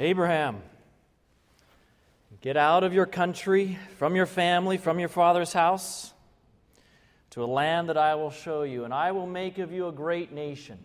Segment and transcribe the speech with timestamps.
[0.00, 0.62] Abraham,
[2.40, 6.14] get out of your country, from your family, from your father's house,
[7.28, 9.92] to a land that I will show you, and I will make of you a
[9.92, 10.78] great nation.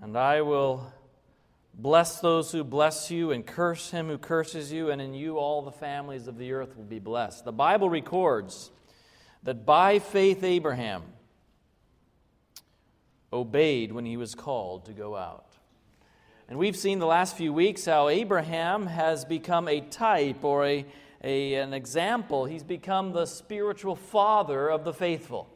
[0.00, 0.90] And I will
[1.74, 5.60] bless those who bless you, and curse him who curses you, and in you all
[5.60, 7.44] the families of the earth will be blessed.
[7.44, 8.70] The Bible records
[9.42, 11.02] that by faith Abraham
[13.30, 15.45] obeyed when he was called to go out.
[16.48, 20.86] And we've seen the last few weeks how Abraham has become a type or a,
[21.24, 22.44] a, an example.
[22.44, 25.48] He's become the spiritual father of the faithful.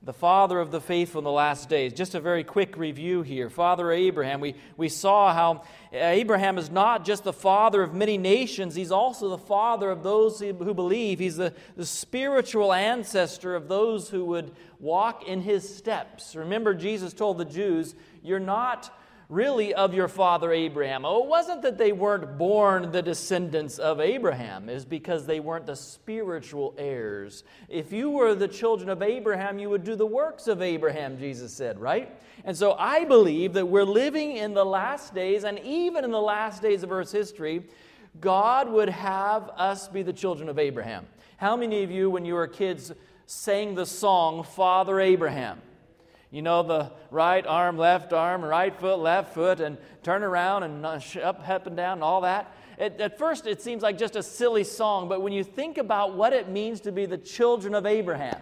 [0.00, 1.92] The father of the faithful in the last days.
[1.92, 3.50] Just a very quick review here.
[3.50, 8.74] Father Abraham, we, we saw how Abraham is not just the father of many nations,
[8.74, 11.18] he's also the father of those who believe.
[11.18, 16.34] He's the, the spiritual ancestor of those who would walk in his steps.
[16.34, 18.90] Remember, Jesus told the Jews, You're not
[19.28, 21.04] really of your father Abraham.
[21.04, 25.66] Oh, it wasn't that they weren't born the descendants of Abraham, it's because they weren't
[25.66, 27.42] the spiritual heirs.
[27.68, 31.52] If you were the children of Abraham, you would do the works of Abraham, Jesus
[31.52, 32.16] said, right?
[32.44, 36.20] And so I believe that we're living in the last days, and even in the
[36.20, 37.64] last days of Earth's history,
[38.20, 41.06] God would have us be the children of Abraham.
[41.36, 42.92] How many of you, when you were kids,
[43.26, 45.60] sang the song Father Abraham?
[46.36, 50.84] You know, the right arm, left arm, right foot, left foot, and turn around and
[50.84, 52.54] up, up and down, and all that.
[52.76, 56.14] It, at first, it seems like just a silly song, but when you think about
[56.14, 58.38] what it means to be the children of Abraham,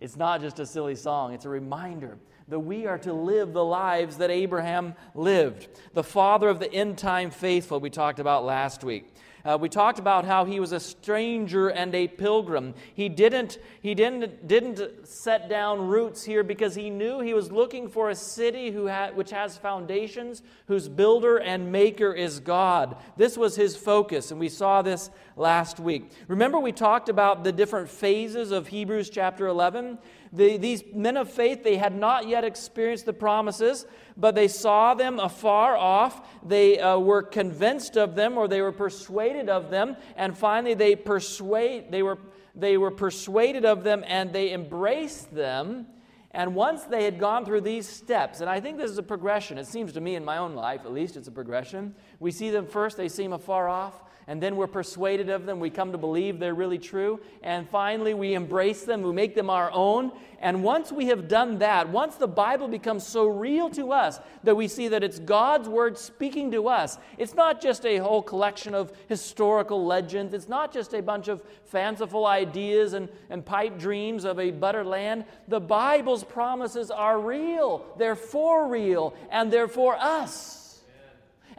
[0.00, 2.16] it's not just a silly song, it's a reminder
[2.48, 5.68] that we are to live the lives that Abraham lived.
[5.92, 9.12] The father of the end time faithful, we talked about last week.
[9.44, 12.74] Uh, we talked about how he was a stranger and a pilgrim.
[12.94, 17.88] He didn't, he didn't, didn't set down roots here because he knew he was looking
[17.88, 22.96] for a city who ha- which has foundations, whose builder and maker is God.
[23.16, 26.10] This was his focus, and we saw this last week.
[26.28, 29.98] Remember, we talked about the different phases of Hebrews chapter 11?
[30.32, 33.84] The, these men of faith, they had not yet experienced the promises,
[34.16, 36.28] but they saw them afar off.
[36.46, 40.94] They uh, were convinced of them, or they were persuaded of them, and finally they
[40.94, 42.18] persuade they were
[42.54, 45.86] they were persuaded of them, and they embraced them.
[46.32, 49.58] And once they had gone through these steps, and I think this is a progression,
[49.58, 51.94] it seems to me in my own life, at least it's a progression.
[52.20, 55.58] We see them first, they seem afar off and then we're persuaded of them.
[55.58, 57.18] We come to believe they're really true.
[57.42, 60.12] And finally, we embrace them, we make them our own.
[60.38, 64.54] And once we have done that, once the Bible becomes so real to us that
[64.54, 68.72] we see that it's God's Word speaking to us, it's not just a whole collection
[68.72, 74.24] of historical legends, it's not just a bunch of fanciful ideas and, and pipe dreams
[74.24, 75.24] of a better land.
[75.48, 80.69] The Bible's promises are real, they're for real, and they're for us.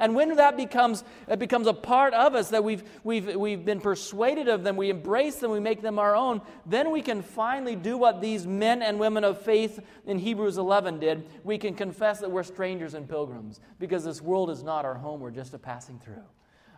[0.02, 3.80] And when that becomes, it becomes a part of us, that we've, we've, we've been
[3.80, 7.76] persuaded of them, we embrace them, we make them our own, then we can finally
[7.76, 11.30] do what these men and women of faith in Hebrews 11 did.
[11.44, 15.22] We can confess that we're strangers and pilgrims because this world is not our home,
[15.22, 16.24] we're just a passing through.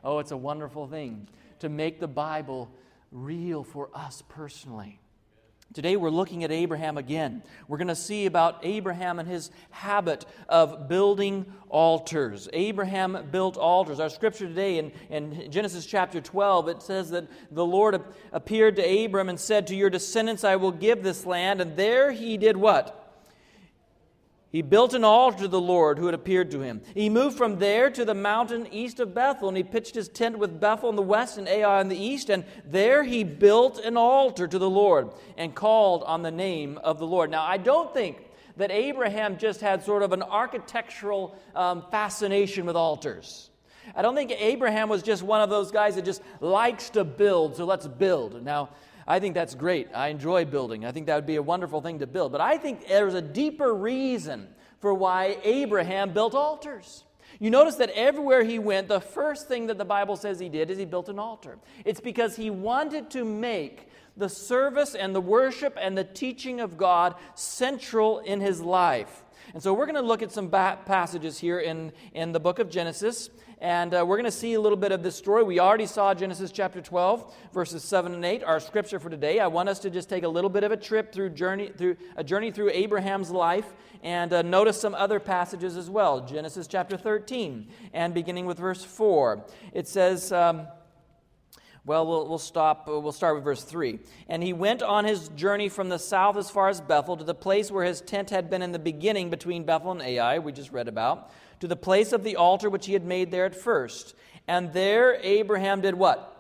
[0.04, 1.30] Oh, it's a wonderful thing
[1.60, 2.70] to make the Bible
[3.10, 5.00] real for us personally.
[5.74, 7.42] Today we're looking at Abraham again.
[7.68, 12.48] We're going to see about Abraham and his habit of building altars.
[12.54, 14.00] Abraham built altars.
[14.00, 19.06] Our scripture today in, in Genesis chapter 12, it says that the Lord appeared to
[19.06, 21.60] Abram and said, To your descendants I will give this land.
[21.60, 23.03] And there he did what?
[24.54, 26.82] He built an altar to the Lord who had appeared to him.
[26.94, 30.38] He moved from there to the mountain east of Bethel, and he pitched his tent
[30.38, 32.30] with Bethel in the west and Ai in the east.
[32.30, 37.00] And there he built an altar to the Lord and called on the name of
[37.00, 37.32] the Lord.
[37.32, 42.76] Now, I don't think that Abraham just had sort of an architectural um, fascination with
[42.76, 43.50] altars.
[43.96, 47.56] I don't think Abraham was just one of those guys that just likes to build,
[47.56, 48.44] so let's build.
[48.44, 48.70] Now,
[49.08, 49.90] I think that's great.
[49.94, 50.86] I enjoy building.
[50.86, 52.32] I think that would be a wonderful thing to build.
[52.32, 54.48] But I think there's a deeper reason
[54.80, 57.04] for why Abraham built altars.
[57.40, 60.70] You notice that everywhere he went, the first thing that the Bible says he did
[60.70, 61.58] is he built an altar.
[61.84, 66.78] It's because he wanted to make the service and the worship and the teaching of
[66.78, 69.24] God central in his life.
[69.54, 72.70] And so we're going to look at some passages here in, in the book of
[72.70, 73.30] Genesis.
[73.60, 75.44] And uh, we're going to see a little bit of this story.
[75.44, 79.40] We already saw Genesis chapter 12, verses 7 and 8, our scripture for today.
[79.40, 81.96] I want us to just take a little bit of a trip through journey through
[82.18, 83.74] a journey through Abraham's life
[84.04, 86.26] and uh, notice some other passages as well.
[86.26, 89.46] Genesis chapter 13, and beginning with verse 4.
[89.74, 90.68] It says, um,
[91.86, 92.88] well, well, we'll stop.
[92.88, 94.00] Uh, we'll start with verse 3.
[94.30, 97.36] And he went on his journey from the south as far as Bethel to the
[97.36, 100.72] place where his tent had been in the beginning between Bethel and Ai, we just
[100.72, 104.16] read about to the place of the altar which he had made there at first.
[104.48, 106.34] And there Abraham did what?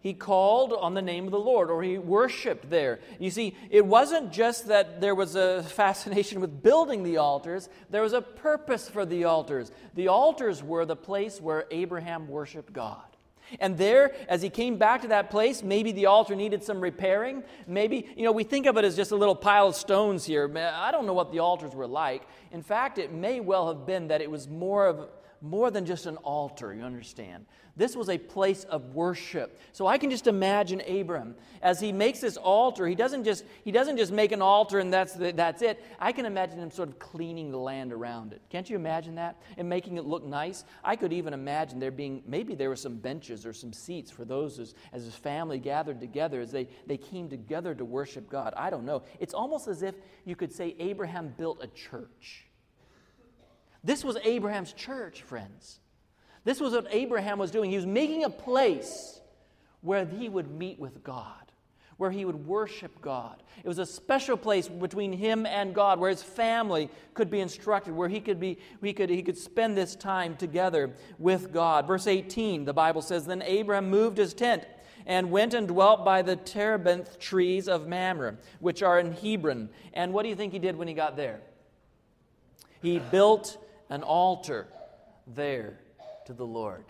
[0.00, 3.00] he called on the name of the Lord, or he worshiped there.
[3.18, 8.02] You see, it wasn't just that there was a fascination with building the altars, there
[8.02, 9.70] was a purpose for the altars.
[9.94, 13.09] The altars were the place where Abraham worshiped God.
[13.58, 17.42] And there, as he came back to that place, maybe the altar needed some repairing.
[17.66, 20.50] Maybe, you know, we think of it as just a little pile of stones here.
[20.56, 22.22] I don't know what the altars were like.
[22.52, 25.08] In fact, it may well have been that it was more of
[25.42, 27.46] more than just an altar, you understand.
[27.80, 29.58] This was a place of worship.
[29.72, 32.86] So I can just imagine Abram as he makes this altar.
[32.86, 35.82] He doesn't just, he doesn't just make an altar and that's, the, that's it.
[35.98, 38.42] I can imagine him sort of cleaning the land around it.
[38.50, 39.40] Can't you imagine that?
[39.56, 40.64] And making it look nice.
[40.84, 44.26] I could even imagine there being, maybe there were some benches or some seats for
[44.26, 48.52] those as, as his family gathered together, as they, they came together to worship God.
[48.58, 49.04] I don't know.
[49.20, 49.94] It's almost as if
[50.26, 52.44] you could say Abraham built a church.
[53.82, 55.80] This was Abraham's church, friends.
[56.44, 57.70] This was what Abraham was doing.
[57.70, 59.20] He was making a place
[59.82, 61.52] where he would meet with God,
[61.96, 63.42] where he would worship God.
[63.62, 67.94] It was a special place between him and God where his family could be instructed,
[67.94, 71.86] where he could, be, he could, he could spend this time together with God.
[71.86, 74.64] Verse 18, the Bible says Then Abraham moved his tent
[75.06, 79.68] and went and dwelt by the terebinth trees of Mamre, which are in Hebron.
[79.92, 81.40] And what do you think he did when he got there?
[82.80, 83.58] He built
[83.90, 84.68] an altar
[85.26, 85.78] there
[86.26, 86.84] to the Lord.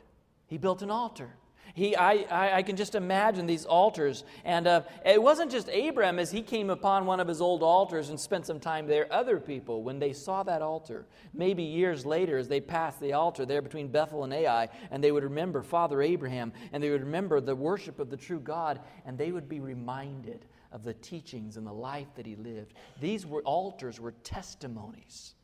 [0.46, 1.30] He built an altar.
[1.74, 4.24] He, I, I, I can just imagine these altars.
[4.44, 8.10] And uh, it wasn't just Abraham as he came upon one of his old altars
[8.10, 9.12] and spent some time there.
[9.12, 13.46] Other people, when they saw that altar, maybe years later as they passed the altar
[13.46, 17.40] there between Bethel and Ai, and they would remember Father Abraham, and they would remember
[17.40, 21.66] the worship of the true God, and they would be reminded of the teachings and
[21.66, 22.74] the life that he lived.
[23.00, 25.34] These were altars were testimonies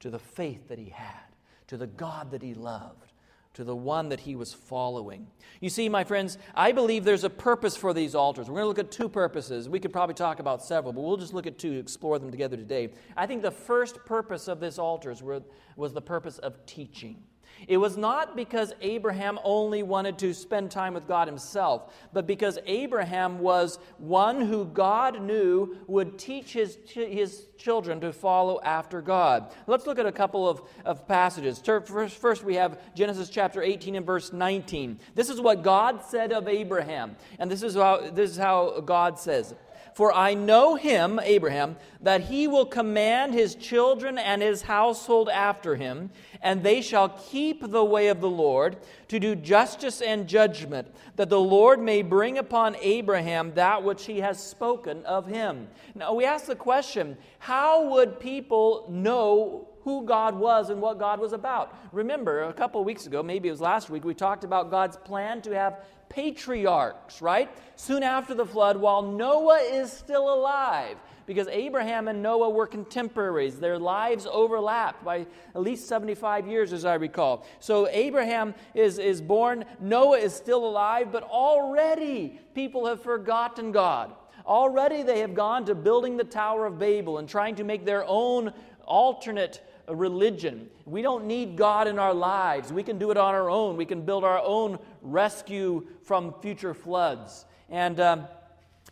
[0.00, 1.34] to the faith that he had,
[1.68, 3.12] to the God that he loved,
[3.56, 5.26] to the one that he was following.
[5.60, 8.48] You see, my friends, I believe there's a purpose for these altars.
[8.48, 9.66] We're going to look at two purposes.
[9.66, 12.58] We could probably talk about several, but we'll just look at two, explore them together
[12.58, 12.90] today.
[13.16, 17.22] I think the first purpose of this altars was the purpose of teaching.
[17.68, 22.58] It was not because Abraham only wanted to spend time with God himself, but because
[22.66, 29.52] Abraham was one who God knew would teach his, his children to follow after God.
[29.66, 31.58] Let's look at a couple of, of passages.
[31.58, 35.00] First, first, we have Genesis chapter 18 and verse 19.
[35.14, 39.18] This is what God said of Abraham, and this is how, this is how God
[39.18, 39.54] says
[39.96, 45.74] for I know him, Abraham, that he will command his children and his household after
[45.74, 46.10] him,
[46.42, 48.76] and they shall keep the way of the Lord
[49.08, 54.20] to do justice and judgment, that the Lord may bring upon Abraham that which he
[54.20, 55.66] has spoken of him.
[55.94, 61.20] Now, we ask the question how would people know who God was and what God
[61.20, 61.78] was about.
[61.92, 65.40] Remember, a couple weeks ago, maybe it was last week, we talked about God's plan
[65.42, 67.50] to have patriarchs, right?
[67.76, 73.58] Soon after the flood, while Noah is still alive, because Abraham and Noah were contemporaries.
[73.58, 77.44] Their lives overlapped by at least 75 years, as I recall.
[77.58, 84.12] So Abraham is, is born, Noah is still alive, but already people have forgotten God.
[84.46, 88.04] Already they have gone to building the Tower of Babel and trying to make their
[88.06, 88.52] own
[88.86, 90.68] alternate religion.
[90.84, 92.72] We don't need God in our lives.
[92.72, 93.76] We can do it on our own.
[93.76, 97.44] We can build our own rescue from future floods.
[97.68, 98.28] And um,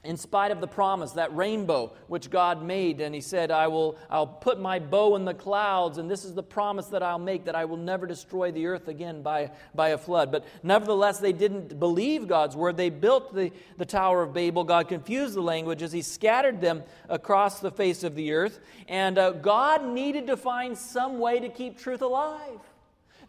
[0.05, 3.97] in spite of the promise, that rainbow which God made, and He said, I will
[4.11, 7.45] I'll put my bow in the clouds, and this is the promise that I'll make
[7.47, 10.31] that I will never destroy the earth again by, by a flood.
[10.31, 12.77] But nevertheless, they didn't believe God's word.
[12.77, 14.65] They built the, the Tower of Babel.
[14.65, 19.33] God confused the languages, He scattered them across the face of the earth, and uh,
[19.33, 22.61] God needed to find some way to keep truth alive.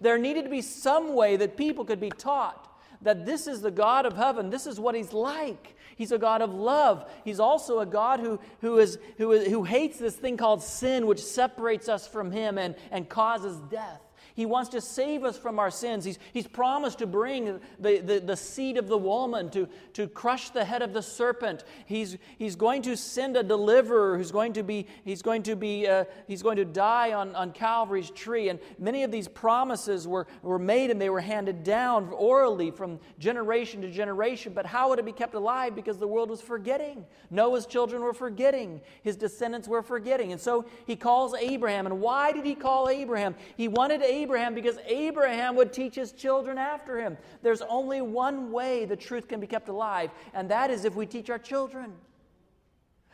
[0.02, 2.66] There needed to be some way that people could be taught
[3.02, 5.75] that this is the God of heaven, this is what He's like.
[5.96, 7.10] He's a God of love.
[7.24, 11.24] He's also a God who, who, is, who, who hates this thing called sin, which
[11.24, 14.02] separates us from Him and, and causes death.
[14.36, 16.04] He wants to save us from our sins.
[16.04, 20.50] He's, he's promised to bring the, the, the seed of the woman to, to crush
[20.50, 21.64] the head of the serpent.
[21.86, 25.88] He's, he's going to send a deliverer who's going to be, he's going to be,
[25.88, 28.50] uh, he's going to die on, on Calvary's tree.
[28.50, 33.00] And many of these promises were, were made and they were handed down orally from
[33.18, 34.52] generation to generation.
[34.54, 35.76] But how would it be kept alive?
[35.76, 37.06] Because the world was forgetting.
[37.32, 38.82] Noah's children were forgetting.
[39.02, 40.34] His descendants were forgetting.
[40.34, 41.86] And so he calls Abraham.
[41.86, 43.36] And why did he call Abraham?
[43.56, 47.16] He wanted Abraham Abraham because Abraham would teach his children after him.
[47.44, 51.06] There's only one way the truth can be kept alive, and that is if we
[51.06, 51.94] teach our children.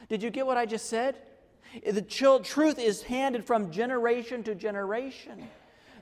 [0.08, 1.18] Did you get what I just said?
[1.86, 5.50] The truth is handed from generation to generation.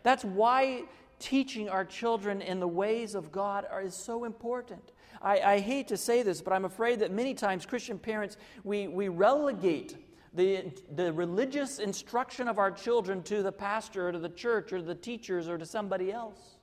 [0.03, 0.83] That's why
[1.17, 4.91] teaching our children in the ways of God are, is so important.
[5.23, 8.87] I, I hate to say this, but I'm afraid that many times Christian parents, we,
[8.87, 9.97] we relegate
[10.33, 14.77] the, the religious instruction of our children to the pastor or to the church or
[14.77, 16.58] to the teachers or to somebody else.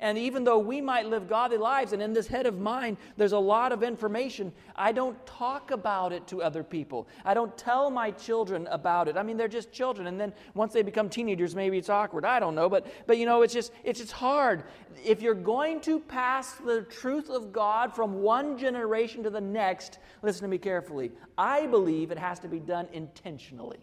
[0.00, 3.32] And even though we might live godly lives, and in this head of mine, there's
[3.32, 7.08] a lot of information, I don't talk about it to other people.
[7.24, 9.16] I don't tell my children about it.
[9.16, 10.06] I mean, they're just children.
[10.06, 12.24] And then once they become teenagers, maybe it's awkward.
[12.24, 12.68] I don't know.
[12.68, 14.64] But, but you know, it's just, it's just hard.
[15.04, 19.98] If you're going to pass the truth of God from one generation to the next,
[20.22, 21.12] listen to me carefully.
[21.36, 23.78] I believe it has to be done intentionally.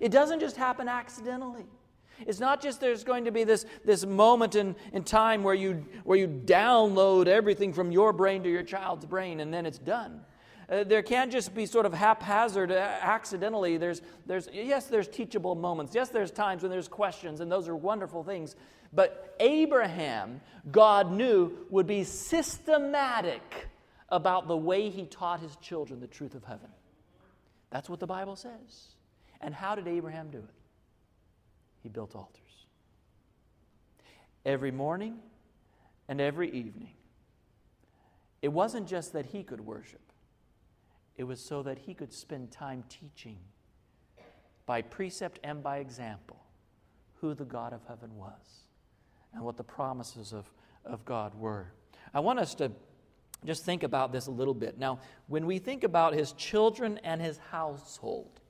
[0.00, 1.64] It doesn't just happen accidentally.
[2.20, 5.84] It's not just there's going to be this, this moment in, in time where you,
[6.04, 10.20] where you download everything from your brain to your child's brain and then it's done.
[10.68, 13.76] Uh, there can't just be sort of haphazard, uh, accidentally.
[13.76, 15.94] There's, there's, yes, there's teachable moments.
[15.94, 18.56] Yes, there's times when there's questions, and those are wonderful things.
[18.92, 20.40] But Abraham,
[20.72, 23.68] God knew, would be systematic
[24.08, 26.70] about the way he taught his children the truth of heaven.
[27.70, 28.96] That's what the Bible says.
[29.40, 30.54] And how did Abraham do it?
[31.86, 32.66] He built altars.
[34.44, 35.18] Every morning
[36.08, 36.94] and every evening.
[38.42, 40.00] It wasn't just that he could worship,
[41.16, 43.38] it was so that he could spend time teaching
[44.66, 46.42] by precept and by example
[47.20, 48.64] who the God of heaven was
[49.32, 50.50] and what the promises of,
[50.84, 51.72] of God were.
[52.12, 52.72] I want us to
[53.44, 54.76] just think about this a little bit.
[54.76, 58.40] Now, when we think about his children and his household,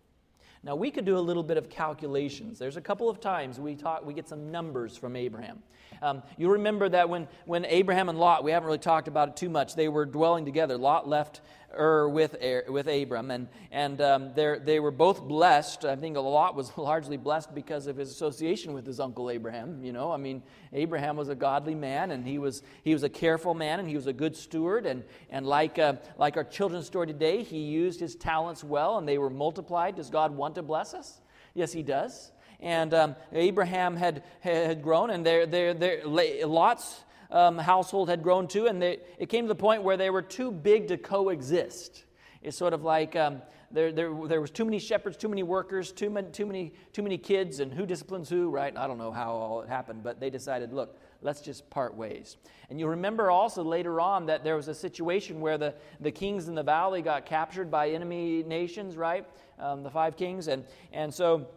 [0.66, 2.58] now, we could do a little bit of calculations.
[2.58, 5.62] There's a couple of times we, talk, we get some numbers from Abraham.
[6.02, 9.36] Um, you remember that when, when Abraham and Lot, we haven't really talked about it
[9.36, 10.76] too much, they were dwelling together.
[10.76, 11.40] Lot left
[11.76, 12.36] Ur with,
[12.68, 15.84] with Abram, and, and um, they were both blessed.
[15.84, 19.82] I think a Lot was largely blessed because of his association with his uncle Abraham.
[19.84, 20.42] You know, I mean,
[20.72, 23.96] Abraham was a godly man, and he was, he was a careful man, and he
[23.96, 24.86] was a good steward.
[24.86, 29.08] And, and like, uh, like our children's story today, he used his talents well, and
[29.08, 29.96] they were multiplied.
[29.96, 31.20] Does God want to bless us?
[31.54, 37.58] Yes, he does and um, Abraham had, had grown, and their, their, their, Lot's um,
[37.58, 40.50] household had grown too, and they, it came to the point where they were too
[40.50, 42.04] big to coexist.
[42.42, 45.92] It's sort of like um, there, there, there was too many shepherds, too many workers,
[45.92, 48.76] too many, too, many, too many kids, and who disciplines who, right?
[48.76, 52.36] I don't know how all it happened, but they decided, look, let's just part ways.
[52.70, 56.48] And you'll remember also later on that there was a situation where the, the kings
[56.48, 59.26] in the valley got captured by enemy nations, right?
[59.58, 60.48] Um, the five kings.
[60.48, 61.48] And, and so,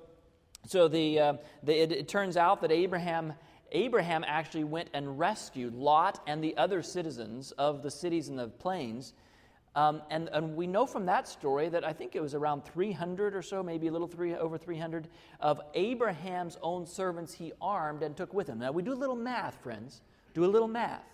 [0.66, 1.34] so the, uh,
[1.64, 3.34] the it, it turns out that Abraham
[3.72, 8.48] Abraham actually went and rescued Lot and the other citizens of the cities in the
[8.48, 9.14] plains.
[9.76, 13.36] Um, and, and, we know from that story that I think it was around 300
[13.36, 15.08] or so, maybe a little three, over 300,
[15.40, 18.60] of Abraham's own servants he armed and took with him.
[18.60, 20.02] Now, we do a little math, friends.
[20.34, 21.06] Do a little math.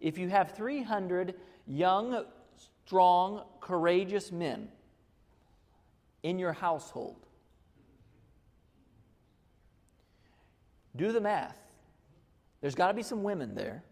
[0.00, 1.34] If you have 300
[1.66, 2.24] young,
[2.86, 4.68] strong, courageous men
[6.22, 7.27] in your household,
[10.98, 11.56] Do the math.
[12.60, 13.84] There's got to be some women there.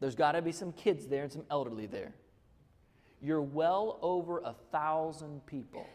[0.00, 2.14] There's got to be some kids there and some elderly there.
[3.20, 5.86] You're well over a thousand people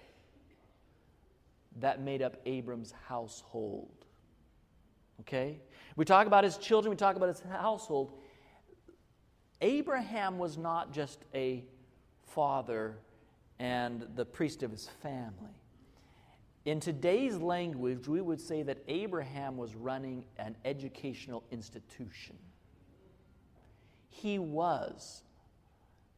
[1.80, 4.06] that made up Abram's household.
[5.22, 5.60] Okay?
[5.96, 8.12] We talk about his children, we talk about his household.
[9.62, 11.64] Abraham was not just a
[12.28, 12.98] father
[13.60, 15.57] and the priest of his family.
[16.68, 22.36] In today's language, we would say that Abraham was running an educational institution.
[24.10, 25.24] He was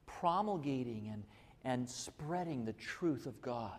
[0.08, 1.24] promulgating and,
[1.66, 3.78] and spreading the truth of God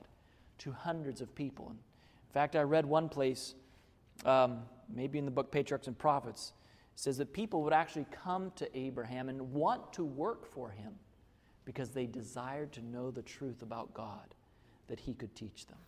[0.59, 1.71] to hundreds of people.
[1.71, 3.57] In fact, I read one place,
[4.25, 6.53] um, maybe in the book Patriarchs and Prophets,
[6.95, 10.93] says that people would actually come to Abraham and want to work for him
[11.65, 14.37] because they desired to know the truth about God
[14.87, 15.79] that he could teach them.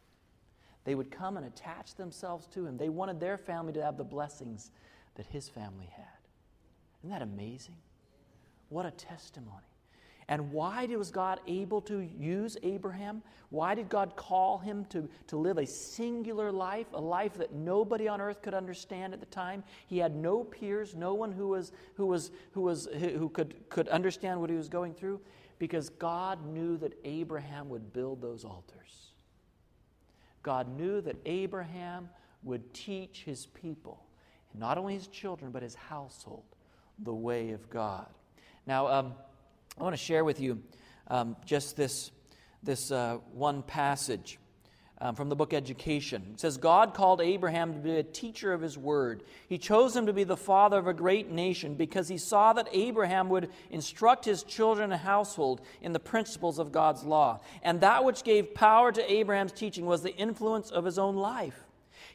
[0.84, 2.76] They would come and attach themselves to him.
[2.76, 4.70] They wanted their family to have the blessings
[5.14, 6.06] that his family had.
[7.00, 7.76] Isn't that amazing?
[8.68, 9.62] What a testimony.
[10.28, 13.22] And why was God able to use Abraham?
[13.50, 18.08] Why did God call him to, to live a singular life, a life that nobody
[18.08, 19.62] on earth could understand at the time?
[19.88, 23.88] He had no peers, no one who, was, who, was, who, was, who could, could
[23.88, 25.20] understand what he was going through,
[25.58, 29.12] because God knew that Abraham would build those altars.
[30.42, 32.08] God knew that Abraham
[32.42, 34.04] would teach his people,
[34.54, 36.44] not only his children, but his household,
[36.98, 38.06] the way of God.
[38.66, 39.14] Now, um,
[39.78, 40.62] I want to share with you
[41.08, 42.10] um, just this,
[42.62, 44.38] this uh, one passage
[45.02, 46.22] um, from the book Education.
[46.34, 49.24] It says, God called Abraham to be a teacher of his word.
[49.48, 52.68] He chose him to be the father of a great nation because he saw that
[52.72, 57.40] Abraham would instruct his children and household in the principles of God's law.
[57.64, 61.64] And that which gave power to Abraham's teaching was the influence of his own life.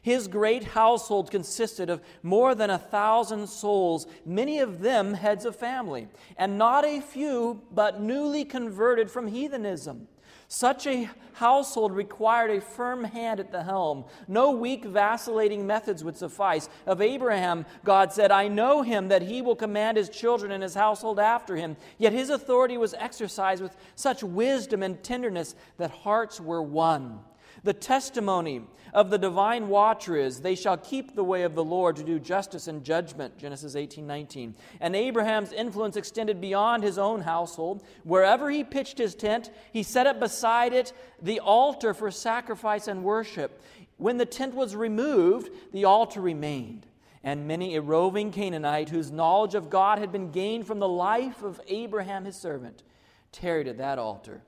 [0.00, 5.56] His great household consisted of more than a thousand souls, many of them heads of
[5.56, 10.08] family, and not a few, but newly converted from heathenism.
[10.50, 14.06] Such a household required a firm hand at the helm.
[14.26, 16.70] No weak, vacillating methods would suffice.
[16.86, 20.74] Of Abraham, God said, I know him that he will command his children and his
[20.74, 21.76] household after him.
[21.98, 27.20] Yet his authority was exercised with such wisdom and tenderness that hearts were won.
[27.64, 28.62] The testimony
[28.92, 32.18] of the divine watcher is, They shall keep the way of the Lord to do
[32.18, 33.38] justice and judgment.
[33.38, 34.54] Genesis 18 19.
[34.80, 37.82] And Abraham's influence extended beyond his own household.
[38.04, 43.04] Wherever he pitched his tent, he set up beside it the altar for sacrifice and
[43.04, 43.62] worship.
[43.96, 46.86] When the tent was removed, the altar remained.
[47.24, 51.42] And many a roving Canaanite, whose knowledge of God had been gained from the life
[51.42, 52.84] of Abraham his servant,
[53.32, 54.42] tarried at that altar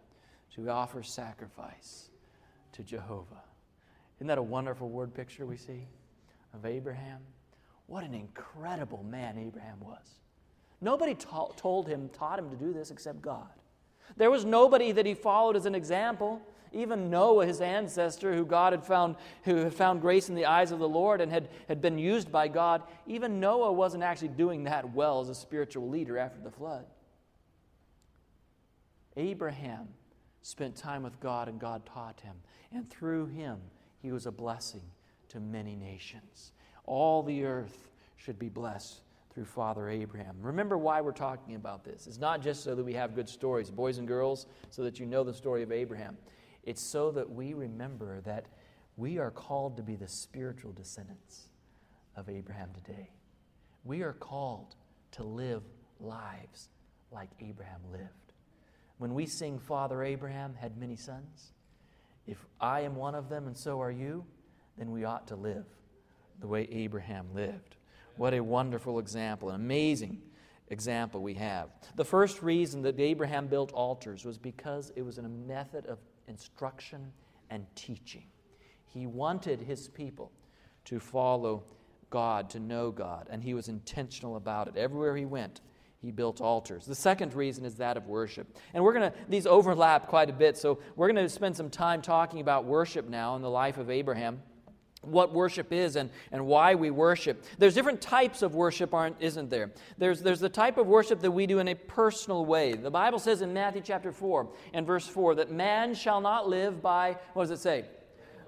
[0.55, 2.10] to offer sacrifice
[2.73, 3.43] to Jehovah.
[4.19, 5.89] Isn't that a wonderful word picture we see
[6.55, 7.21] of Abraham?
[7.87, 10.19] What an incredible man Abraham was.
[10.81, 13.49] Nobody ta- told him, taught him to do this except God.
[14.17, 16.41] There was nobody that he followed as an example.
[16.73, 20.71] Even Noah, his ancestor, who God had found, who had found grace in the eyes
[20.71, 24.65] of the Lord and had, had been used by God, even Noah wasn't actually doing
[24.65, 26.87] that well as a spiritual leader after the flood.
[29.17, 29.89] Abraham
[30.43, 32.35] spent time with God and God taught him.
[32.73, 33.59] And through him,
[34.03, 34.83] he was a blessing
[35.29, 36.53] to many nations.
[36.87, 39.01] All the earth should be blessed
[39.33, 40.37] through Father Abraham.
[40.41, 42.07] Remember why we're talking about this.
[42.07, 45.07] It's not just so that we have good stories, boys and girls, so that you
[45.07, 46.17] know the story of Abraham.
[46.65, 48.47] It's so that we remember that
[48.97, 51.49] we are called to be the spiritual descendants
[52.17, 53.11] of Abraham today.
[53.85, 54.75] We are called
[55.13, 55.63] to live
[56.01, 56.69] lives
[57.11, 58.30] like Abraham lived.
[59.01, 61.55] When we sing, Father Abraham had many sons,
[62.27, 64.27] if I am one of them and so are you,
[64.77, 65.65] then we ought to live
[66.39, 67.77] the way Abraham lived.
[68.19, 70.21] What a wonderful example, an amazing
[70.69, 71.71] example we have.
[71.97, 77.11] The first reason that Abraham built altars was because it was a method of instruction
[77.49, 78.27] and teaching.
[78.85, 80.31] He wanted his people
[80.85, 81.65] to follow
[82.11, 84.77] God, to know God, and he was intentional about it.
[84.77, 85.63] Everywhere he went,
[86.01, 86.87] he built altars.
[86.87, 88.57] The second reason is that of worship.
[88.73, 91.69] And we're going to, these overlap quite a bit, so we're going to spend some
[91.69, 94.43] time talking about worship now in the life of Abraham.
[95.03, 97.45] What worship is and, and why we worship.
[97.59, 99.73] There's different types of worship, aren't, isn't there?
[99.99, 102.75] There's, there's the type of worship that we do in a personal way.
[102.75, 106.83] The Bible says in Matthew chapter 4 and verse 4 that man shall not live
[106.83, 107.85] by, what does it say?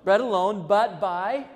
[0.04, 1.46] Bread alone, but by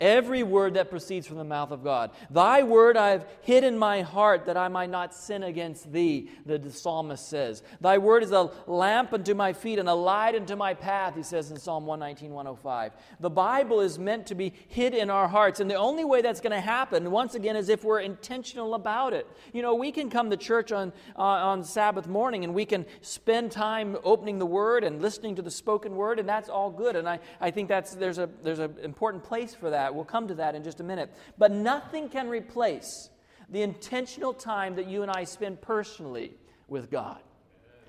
[0.00, 2.10] every word that proceeds from the mouth of God.
[2.30, 6.30] Thy word I have hid in my heart that I might not sin against thee,
[6.44, 7.62] the psalmist says.
[7.80, 11.22] Thy word is a lamp unto my feet and a light unto my path, he
[11.22, 12.92] says in Psalm 119, 105.
[13.20, 16.40] The Bible is meant to be hid in our hearts, and the only way that's
[16.40, 19.26] going to happen, once again, is if we're intentional about it.
[19.52, 22.86] You know, we can come to church on, uh, on Sabbath morning and we can
[23.00, 26.96] spend time opening the word and listening to the spoken word, and that's all good.
[26.96, 29.91] And I, I think that's, there's an there's a important place for that.
[29.92, 31.10] We'll come to that in just a minute.
[31.38, 33.10] But nothing can replace
[33.48, 36.34] the intentional time that you and I spend personally
[36.68, 37.20] with God.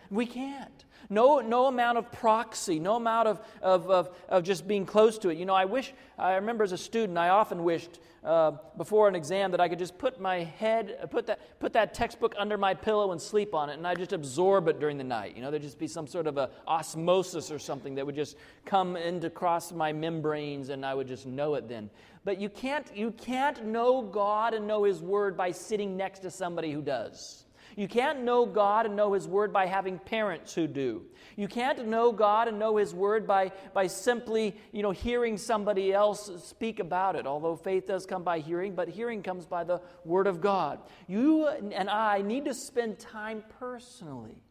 [0.10, 0.86] We can't.
[1.10, 5.30] No, no amount of proxy, no amount of, of, of, of just being close to
[5.30, 5.38] it.
[5.38, 9.16] You know, I wish, I remember as a student, I often wished uh, before an
[9.16, 12.74] exam that I could just put my head, put that, put that textbook under my
[12.74, 15.36] pillow and sleep on it, and I just absorb it during the night.
[15.36, 18.38] You know, there'd just be some sort of a osmosis or something that would just
[18.66, 21.90] come into cross my membranes, and I would just know it then.
[22.24, 26.32] But you can't, you can't know God and know His Word by sitting next to
[26.32, 27.44] somebody who does.
[27.76, 31.04] You can't know God and know His Word by having parents who do.
[31.36, 35.94] You can't know God and know His Word by, by simply, you know, hearing somebody
[35.94, 37.26] else speak about it.
[37.26, 40.80] Although faith does come by hearing, but hearing comes by the Word of God.
[41.08, 44.44] You and I need to spend time personally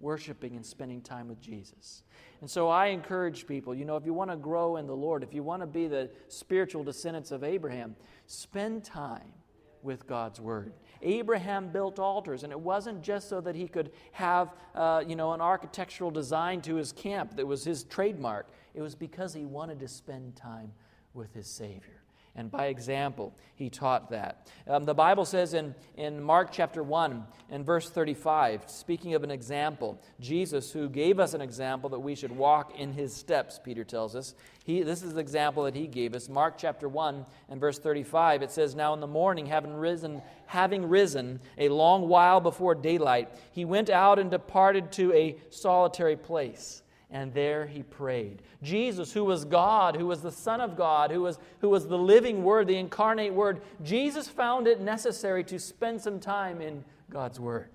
[0.00, 2.02] worshiping and spending time with Jesus.
[2.40, 5.22] And so I encourage people, you know, if you want to grow in the Lord,
[5.22, 7.94] if you want to be the spiritual descendants of Abraham,
[8.26, 9.32] spend time
[9.82, 10.72] with God's Word.
[11.02, 15.32] Abraham built altars, and it wasn't just so that he could have, uh, you know,
[15.32, 18.48] an architectural design to his camp that was his trademark.
[18.74, 20.72] It was because he wanted to spend time
[21.14, 21.99] with his Savior.
[22.36, 24.46] And by example, he taught that.
[24.68, 29.32] Um, the Bible says in, in Mark chapter 1 and verse 35, speaking of an
[29.32, 33.82] example, Jesus, who gave us an example that we should walk in his steps, Peter
[33.82, 34.34] tells us.
[34.64, 36.28] He, this is the example that he gave us.
[36.28, 40.88] Mark chapter 1 and verse 35, it says, Now in the morning, having risen, having
[40.88, 46.82] risen a long while before daylight, he went out and departed to a solitary place
[47.10, 48.42] and there he prayed.
[48.62, 51.98] Jesus, who was God, who was the Son of God, who was, who was the
[51.98, 57.40] living Word, the incarnate Word, Jesus found it necessary to spend some time in God's
[57.40, 57.70] Word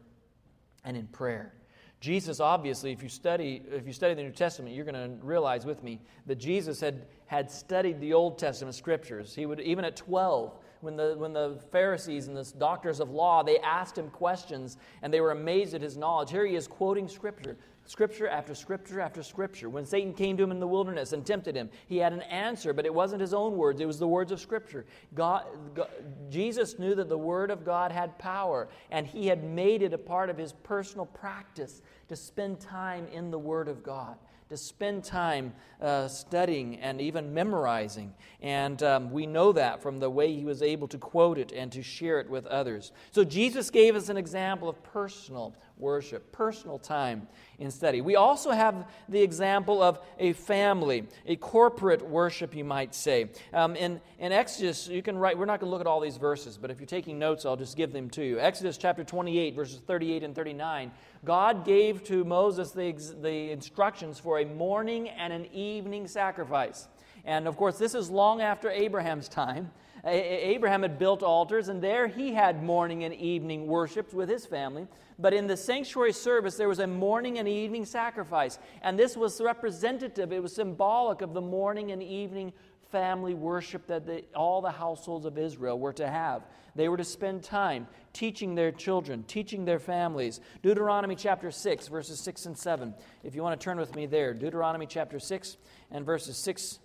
[0.83, 1.53] and in prayer.
[1.99, 5.65] Jesus, obviously, if you study, if you study the New Testament, you're going to realize
[5.65, 9.33] with me that Jesus had, had studied the Old Testament scriptures.
[9.33, 13.41] He would, even at 12, when the, when the Pharisees and the doctors of law,
[13.41, 16.29] they asked him questions and they were amazed at his knowledge.
[16.29, 17.57] Here he is quoting scripture.
[17.87, 19.69] Scripture after scripture after scripture.
[19.69, 22.73] When Satan came to him in the wilderness and tempted him, he had an answer,
[22.73, 24.85] but it wasn't his own words, it was the words of Scripture.
[25.13, 25.45] God,
[25.75, 25.89] God,
[26.29, 29.99] Jesus knew that the Word of God had power, and he had made it a
[29.99, 34.17] part of his personal practice to spend time in the Word of God
[34.49, 38.13] to spend time uh, studying and even memorizing.
[38.41, 41.71] And um, we know that from the way he was able to quote it and
[41.71, 42.91] to share it with others.
[43.11, 47.27] So Jesus gave us an example of personal worship, personal time
[47.59, 48.01] in study.
[48.01, 53.29] We also have the example of a family, a corporate worship, you might say.
[53.53, 56.17] Um, in, in Exodus, you can write, we're not going to look at all these
[56.17, 58.39] verses, but if you're taking notes, I'll just give them to you.
[58.39, 60.91] Exodus chapter 28, verses 38 and 39.
[61.23, 66.87] God gave to Moses the, the instructions for a morning and an evening sacrifice.
[67.25, 69.71] And of course, this is long after Abraham's time.
[70.05, 74.87] Abraham had built altars, and there he had morning and evening worships with his family.
[75.17, 78.59] But in the sanctuary service, there was a morning and evening sacrifice.
[78.83, 82.53] And this was representative, it was symbolic of the morning and evening
[82.91, 86.43] family worship that all the households of Israel were to have.
[86.75, 90.39] They were to spend time teaching their children, teaching their families.
[90.61, 92.93] Deuteronomy chapter 6, verses 6 and 7.
[93.23, 95.57] If you want to turn with me there, Deuteronomy chapter 6
[95.91, 96.79] and verses 6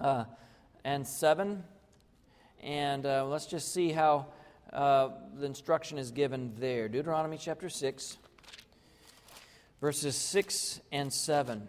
[0.00, 0.24] uh,
[0.84, 1.62] and 7.
[2.62, 4.26] And uh, let's just see how
[4.72, 6.88] uh, the instruction is given there.
[6.88, 8.18] Deuteronomy chapter 6,
[9.80, 11.66] verses 6 and 7.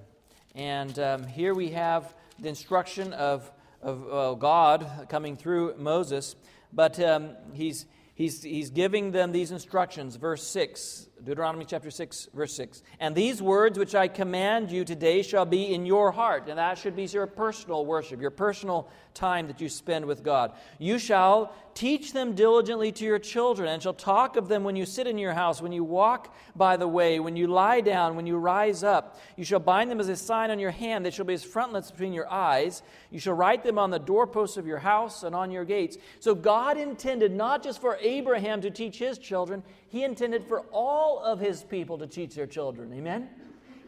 [0.54, 3.49] And um, here we have the instruction of,
[3.82, 6.36] of uh, God coming through Moses,
[6.73, 10.17] but um, he's, he's, he's giving them these instructions.
[10.17, 12.81] Verse 6 Deuteronomy chapter 6, verse 6.
[12.99, 16.47] And these words which I command you today shall be in your heart.
[16.47, 20.53] And that should be your personal worship, your personal time that you spend with God.
[20.79, 24.86] You shall teach them diligently to your children, and shall talk of them when you
[24.86, 28.27] sit in your house, when you walk by the way, when you lie down, when
[28.27, 29.19] you rise up.
[29.38, 31.05] You shall bind them as a sign on your hand.
[31.05, 32.84] They shall be as frontlets between your eyes.
[33.10, 35.97] You shall write them on the doorposts of your house and on your gates.
[36.19, 41.19] So God intended not just for Abraham to teach his children, he intended for all
[41.19, 42.93] of his people to teach their children.
[42.93, 43.30] Amen?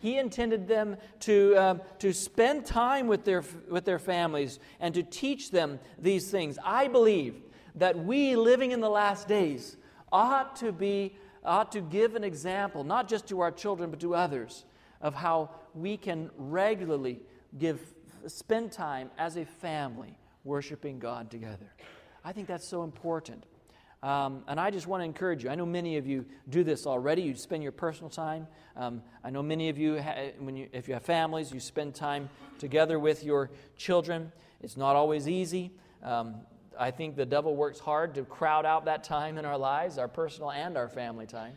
[0.02, 5.04] He intended them to, um, to spend time with their, with their families and to
[5.04, 6.60] teach them these things.
[6.62, 7.36] I believe
[7.76, 9.78] that we living in the last days
[10.12, 14.16] ought to be ought to give an example not just to our children but to
[14.16, 14.64] others
[15.02, 17.20] of how we can regularly
[17.58, 17.82] give
[18.28, 21.74] spend time as a family worshiping God together.
[22.24, 23.46] I think that's so important.
[24.04, 25.50] Um, and I just want to encourage you.
[25.50, 27.22] I know many of you do this already.
[27.22, 28.48] You spend your personal time.
[28.76, 31.96] Um, I know many of you, ha- when you, if you have families, you spend
[31.96, 34.34] time together with your children.
[34.60, 35.72] It's not always easy.
[36.04, 36.36] Um,
[36.78, 40.10] I think the devil works hard to crowd out that time in our lives, our
[40.10, 41.54] personal and our family time.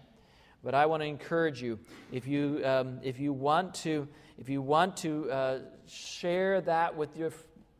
[0.63, 1.81] But I want to encourage you
[2.13, 4.07] if you, um, if you want to,
[4.39, 7.33] if you want to uh, share that with your,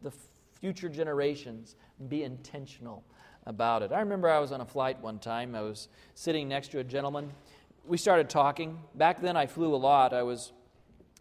[0.03, 0.13] the
[0.61, 1.77] future generations,
[2.09, 3.05] be intentional
[3.47, 3.93] about it.
[3.93, 5.55] I remember I was on a flight one time.
[5.55, 7.31] I was sitting next to a gentleman.
[7.87, 8.79] We started talking.
[8.95, 10.13] Back then, I flew a lot.
[10.13, 10.53] I was,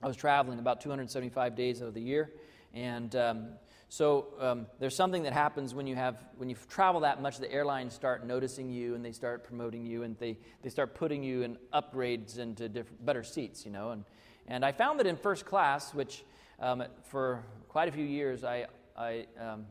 [0.02, 2.32] I was traveling about 275 days of the year.
[2.74, 3.48] And um,
[3.90, 7.38] so um, there's something that happens when you have when you travel that much.
[7.38, 11.24] The airlines start noticing you, and they start promoting you, and they, they start putting
[11.24, 13.66] you in upgrades into different, better seats.
[13.66, 14.04] You know, and
[14.48, 16.26] and I found that in first class, which
[16.60, 18.66] um, for quite a few years I
[18.98, 19.66] I um,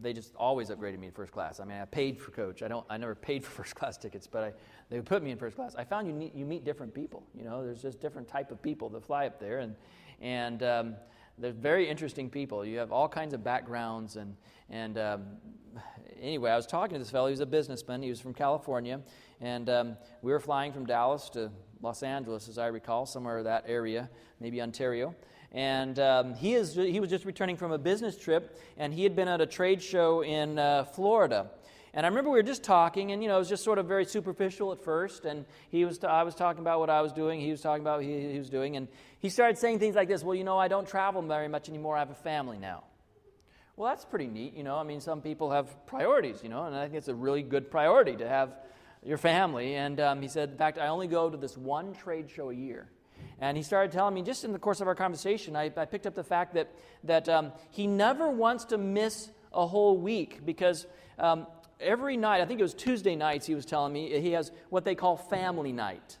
[0.00, 1.60] they just always upgraded me to first class.
[1.60, 2.62] I mean, I paid for coach.
[2.62, 2.86] I don't.
[2.88, 4.52] I never paid for first class tickets, but I,
[4.90, 5.74] they put me in first class.
[5.76, 7.22] I found you meet, you meet different people.
[7.36, 9.74] You know, there's just different type of people that fly up there, and
[10.20, 10.94] and um,
[11.38, 12.64] they're very interesting people.
[12.64, 14.36] You have all kinds of backgrounds, and
[14.70, 15.22] and um,
[16.20, 17.28] anyway, I was talking to this fellow.
[17.28, 18.02] He was a businessman.
[18.02, 19.00] He was from California,
[19.40, 23.64] and um, we were flying from Dallas to Los Angeles, as I recall, somewhere that
[23.66, 25.14] area, maybe Ontario.
[25.52, 29.16] And um, he, is, he was just returning from a business trip, and he had
[29.16, 31.50] been at a trade show in uh, Florida.
[31.94, 33.86] And I remember we were just talking, and you know, it was just sort of
[33.86, 35.24] very superficial at first.
[35.24, 37.82] And he was, t- I was talking about what I was doing, he was talking
[37.82, 38.88] about what he, was doing, and
[39.20, 40.22] he started saying things like this.
[40.22, 41.96] Well, you know, I don't travel very much anymore.
[41.96, 42.84] I have a family now.
[43.76, 44.76] Well, that's pretty neat, you know.
[44.76, 47.70] I mean, some people have priorities, you know, and I think it's a really good
[47.70, 48.56] priority to have
[49.04, 49.76] your family.
[49.76, 52.54] And um, he said, in fact, I only go to this one trade show a
[52.54, 52.88] year.
[53.40, 56.06] And he started telling me, just in the course of our conversation, I, I picked
[56.06, 56.68] up the fact that,
[57.04, 60.86] that um, he never wants to miss a whole week because
[61.18, 61.46] um,
[61.80, 64.84] every night, I think it was Tuesday nights, he was telling me, he has what
[64.84, 66.18] they call family night.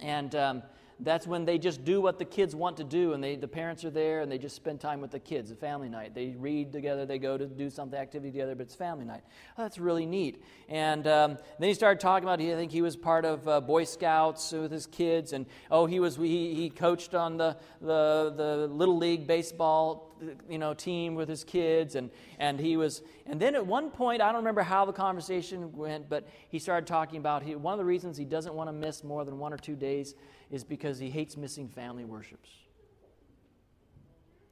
[0.00, 0.62] And um,
[1.04, 3.84] that's when they just do what the kids want to do and they, the parents
[3.84, 6.14] are there and they just spend time with the kids a family night.
[6.14, 9.22] They read together they go to do something activity together but it's family night.
[9.58, 10.42] Oh, that's really neat.
[10.68, 13.84] And um, then he started talking about i think he was part of uh, boy
[13.84, 18.66] scouts with his kids and oh he was he, he coached on the, the, the
[18.68, 20.11] little league baseball
[20.48, 24.22] you know team with his kids and and he was and then at one point
[24.22, 27.78] i don't remember how the conversation went but he started talking about he, one of
[27.78, 30.14] the reasons he doesn't want to miss more than one or two days
[30.52, 32.50] is because he hates missing family worships.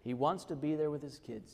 [0.02, 1.52] He wants to be there with his kids.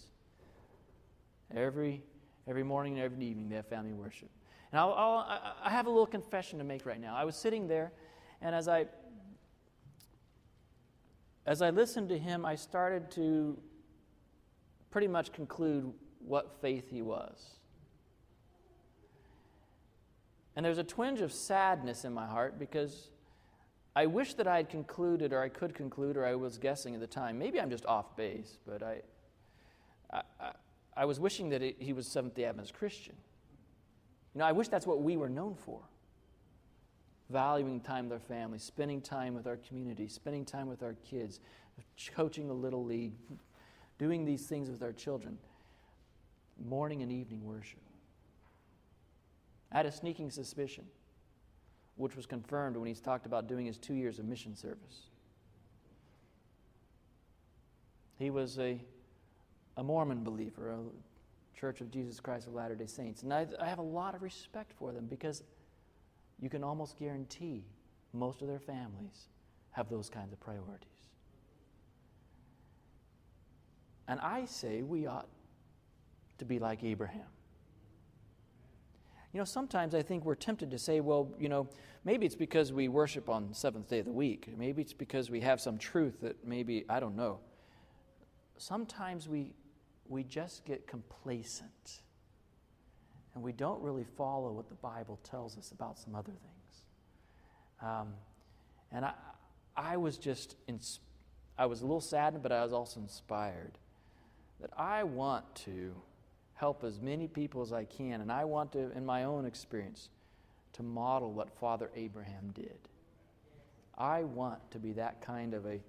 [1.55, 2.05] Every,
[2.47, 4.31] every morning and every evening, they have family worship.
[4.71, 7.17] And I'll, I'll, i have a little confession to make right now.
[7.17, 7.93] I was sitting there,
[8.41, 8.87] and as I,
[11.45, 13.59] as I listened to him, I started to
[14.97, 17.59] pretty much conclude what faith he was.
[20.57, 23.11] And there's a twinge of sadness in my heart because
[23.95, 27.01] I wish that I had concluded, or I could conclude, or I was guessing at
[27.01, 27.39] the time.
[27.39, 29.03] Maybe I'm just off base, but I,
[30.11, 30.53] I,
[30.97, 33.17] I, was wishing that he was Seventh day Adventist Christian.
[34.35, 35.83] You know, I wish that's what we were known for
[37.29, 41.41] valuing time with our family, spending time with our community, spending time with our kids,
[42.15, 43.13] coaching the little league,
[43.99, 45.39] doing these things with our children,
[46.65, 47.81] morning and evening worship.
[49.73, 50.85] I had a sneaking suspicion
[51.97, 55.09] which was confirmed when he's talked about doing his two years of mission service.
[58.19, 58.81] He was a,
[59.77, 60.79] a Mormon believer, a
[61.59, 63.23] Church of Jesus Christ of Latter day Saints.
[63.23, 65.43] And I, I have a lot of respect for them because
[66.39, 67.65] you can almost guarantee
[68.13, 69.29] most of their families
[69.71, 70.96] have those kinds of priorities.
[74.09, 75.29] And I say we ought
[76.39, 77.27] to be like Abraham.
[79.33, 81.69] You know, sometimes I think we're tempted to say, well, you know,
[82.05, 84.49] maybe it's because we worship on seventh day of the week.
[84.57, 87.41] Maybe it's because we have some truth that maybe, I don't know.
[88.57, 89.53] Sometimes we,
[90.09, 92.01] we just get complacent
[93.35, 96.83] and we don't really follow what the Bible tells us about some other things.
[97.83, 98.15] Um,
[98.91, 99.13] and I,
[99.77, 101.01] I was just, ins-
[101.59, 103.77] I was a little saddened, but I was also inspired
[104.61, 105.95] that I want to
[106.55, 108.21] help as many people as I can.
[108.21, 110.09] And I want to, in my own experience,
[110.75, 112.79] to model what Father Abraham did.
[113.97, 115.81] I want to be that kind of a,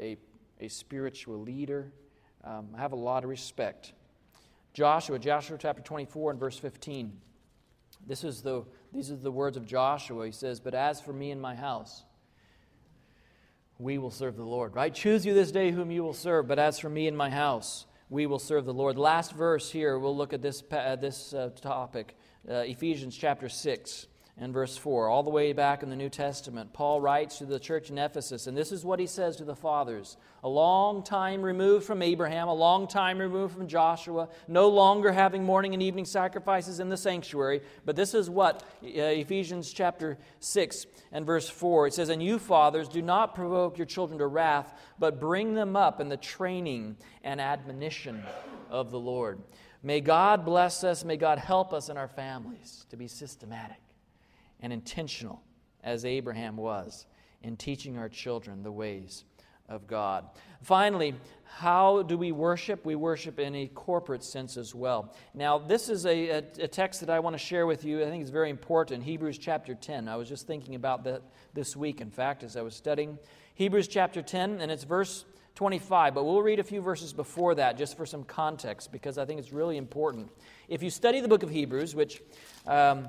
[0.00, 0.16] a,
[0.60, 1.92] a spiritual leader.
[2.44, 3.92] Um, I have a lot of respect.
[4.72, 7.12] Joshua, Joshua chapter 24 and verse 15.
[8.06, 10.26] This is the, these are the words of Joshua.
[10.26, 12.04] He says, But as for me and my house,
[13.78, 14.74] we will serve the Lord.
[14.74, 14.94] Right?
[14.94, 17.86] Choose you this day whom you will serve, but as for me and my house,
[18.08, 18.98] we will serve the Lord.
[18.98, 22.16] Last verse here, we'll look at this, uh, this uh, topic
[22.48, 24.06] uh, Ephesians chapter 6
[24.38, 25.08] and verse 4.
[25.08, 28.46] All the way back in the New Testament, Paul writes to the church in Ephesus,
[28.46, 32.48] and this is what he says to the fathers A long time removed from Abraham,
[32.48, 36.98] a long time removed from Joshua, no longer having morning and evening sacrifices in the
[36.98, 37.62] sanctuary.
[37.86, 42.38] But this is what uh, Ephesians chapter 6 and verse 4 it says, And you,
[42.38, 46.96] fathers, do not provoke your children to wrath, but bring them up in the training
[47.24, 48.22] and admonition
[48.68, 49.40] of the Lord.
[49.82, 51.04] May God bless us.
[51.04, 53.78] May God help us in our families to be systematic
[54.60, 55.42] and intentional
[55.82, 57.06] as Abraham was
[57.42, 59.24] in teaching our children the ways
[59.68, 60.24] of God.
[60.62, 61.14] Finally,
[61.44, 62.84] how do we worship?
[62.84, 65.14] We worship in a corporate sense as well.
[65.34, 68.02] Now, this is a, a, a, text that I want to share with you.
[68.02, 69.02] I think it's very important.
[69.02, 70.08] Hebrews chapter 10.
[70.08, 71.22] I was just thinking about that
[71.54, 73.18] this week, in fact, as I was studying.
[73.54, 77.78] Hebrews chapter 10, and it's verse 25, but we'll read a few verses before that
[77.78, 80.30] just for some context because I think it's really important.
[80.68, 82.20] If you study the book of Hebrews, which
[82.66, 83.08] um,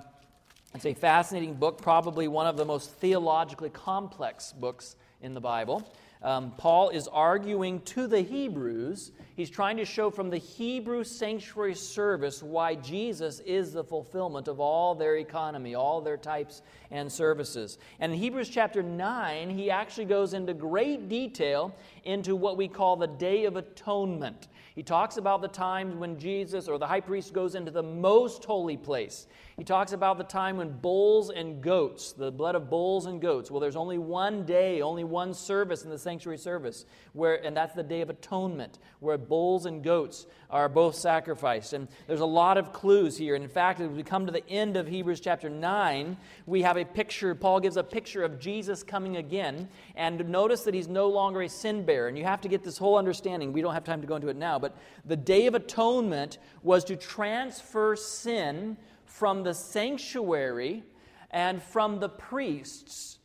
[0.75, 5.89] it's a fascinating book, probably one of the most theologically complex books in the Bible.
[6.21, 9.11] Um, Paul is arguing to the Hebrews.
[9.35, 14.59] He's trying to show from the Hebrew sanctuary service why Jesus is the fulfillment of
[14.59, 17.77] all their economy, all their types and services.
[17.99, 22.95] And in Hebrews chapter 9, he actually goes into great detail into what we call
[22.95, 24.47] the Day of Atonement.
[24.77, 28.45] He talks about the times when Jesus or the high priest goes into the most
[28.45, 29.25] holy place.
[29.57, 33.49] He talks about the time when bulls and goats, the blood of bulls and goats,
[33.49, 37.73] well, there's only one day, only one service in the sanctuary service, where, and that's
[37.73, 41.73] the Day of Atonement, where bulls and goats are both sacrificed.
[41.73, 43.33] And there's a lot of clues here.
[43.33, 46.77] And in fact, as we come to the end of Hebrews chapter 9, we have
[46.77, 49.67] a picture, Paul gives a picture of Jesus coming again.
[49.95, 52.07] And notice that he's no longer a sin bearer.
[52.07, 53.53] And you have to get this whole understanding.
[53.53, 54.59] We don't have time to go into it now.
[54.59, 54.66] But
[55.05, 60.83] the Day of Atonement was to transfer sin from the sanctuary
[61.31, 63.17] and from the priests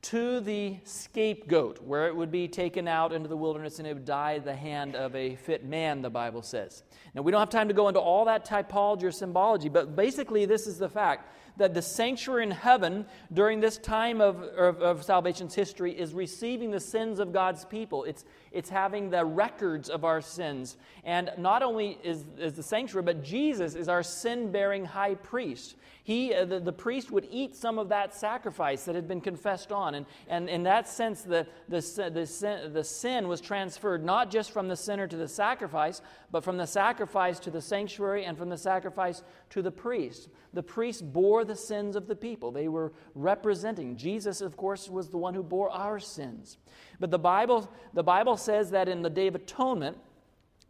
[0.00, 4.04] to the scapegoat, where it would be taken out into the wilderness and it would
[4.04, 6.84] die at the hand of a fit man, the Bible says.
[7.14, 10.46] Now, we don't have time to go into all that typology or symbology, but basically,
[10.46, 15.04] this is the fact that the sanctuary in heaven during this time of, of, of,
[15.04, 18.04] salvation's history is receiving the sins of God's people.
[18.04, 20.76] It's, it's having the records of our sins.
[21.04, 25.76] And not only is, is the sanctuary, but Jesus is our sin bearing high priest.
[26.08, 29.72] He, uh, the, the priest would eat some of that sacrifice that had been confessed
[29.72, 29.94] on.
[29.94, 34.50] And, and in that sense, the, the, the, sin, the sin was transferred not just
[34.50, 38.48] from the sinner to the sacrifice, but from the sacrifice to the sanctuary and from
[38.48, 40.30] the sacrifice to the priest.
[40.54, 42.52] The priest bore the sins of the people.
[42.52, 43.94] They were representing.
[43.98, 46.56] Jesus, of course, was the one who bore our sins.
[47.00, 49.96] But the Bible, the Bible says that in the Day of Atonement,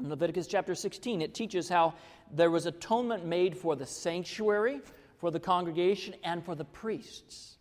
[0.00, 1.94] in Leviticus chapter 16, it teaches how
[2.32, 4.80] there was atonement made for the sanctuary,
[5.16, 7.56] for the congregation, and for the priests.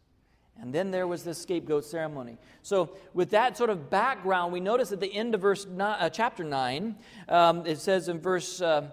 [0.60, 2.38] And then there was this scapegoat ceremony.
[2.64, 6.10] So, with that sort of background, we notice at the end of verse nine, uh,
[6.10, 6.96] chapter 9,
[7.30, 8.90] um, it says in verse, uh,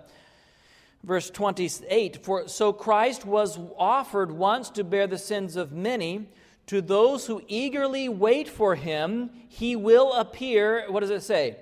[1.02, 6.28] verse 28 For so Christ was offered once to bear the sins of many.
[6.66, 11.57] To those who eagerly wait for him, he will appear, what does it say?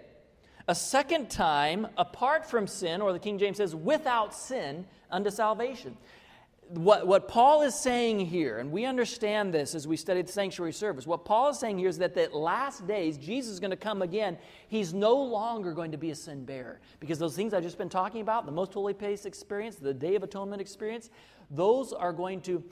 [0.68, 5.96] A second time, apart from sin, or the King James says, without sin, unto salvation.
[6.68, 10.72] What, what Paul is saying here, and we understand this as we study the sanctuary
[10.72, 13.76] service, what Paul is saying here is that the last days, Jesus is going to
[13.76, 14.38] come again.
[14.68, 16.80] He's no longer going to be a sin bearer.
[16.98, 20.14] Because those things I've just been talking about, the most holy place experience, the Day
[20.14, 21.10] of Atonement experience,
[21.50, 22.64] those are going to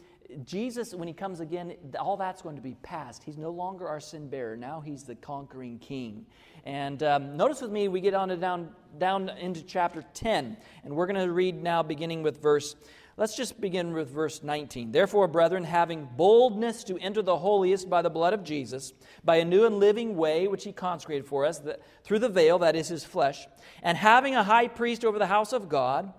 [0.44, 3.22] Jesus, when he comes again, all that's going to be past.
[3.22, 4.56] He's no longer our sin bearer.
[4.56, 6.26] Now he's the conquering king.
[6.64, 10.56] And um, notice with me, we get on to down, down into chapter 10.
[10.84, 12.76] And we're going to read now, beginning with verse,
[13.16, 14.92] let's just begin with verse 19.
[14.92, 18.92] Therefore, brethren, having boldness to enter the holiest by the blood of Jesus,
[19.24, 21.60] by a new and living way which he consecrated for us,
[22.04, 23.46] through the veil, that is his flesh,
[23.82, 26.12] and having a high priest over the house of God,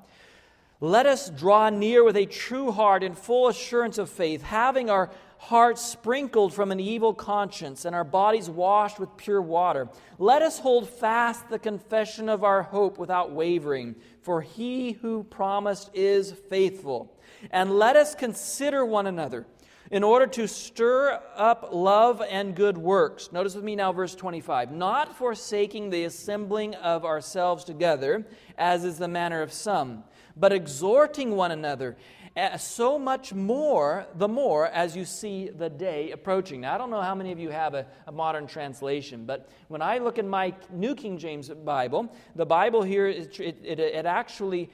[0.81, 5.11] let us draw near with a true heart in full assurance of faith, having our
[5.37, 9.87] hearts sprinkled from an evil conscience and our bodies washed with pure water.
[10.17, 15.91] Let us hold fast the confession of our hope without wavering, for he who promised
[15.93, 17.15] is faithful.
[17.51, 19.45] And let us consider one another
[19.91, 23.31] in order to stir up love and good works.
[23.31, 24.71] Notice with me now, verse 25.
[24.71, 28.25] Not forsaking the assembling of ourselves together,
[28.57, 30.03] as is the manner of some
[30.41, 31.95] but exhorting one another,
[32.35, 36.61] eh, so much more, the more as you see the day approaching.
[36.61, 39.83] Now, I don't know how many of you have a, a modern translation, but when
[39.83, 44.71] I look in my New King James Bible, the Bible here, it, it, it actually,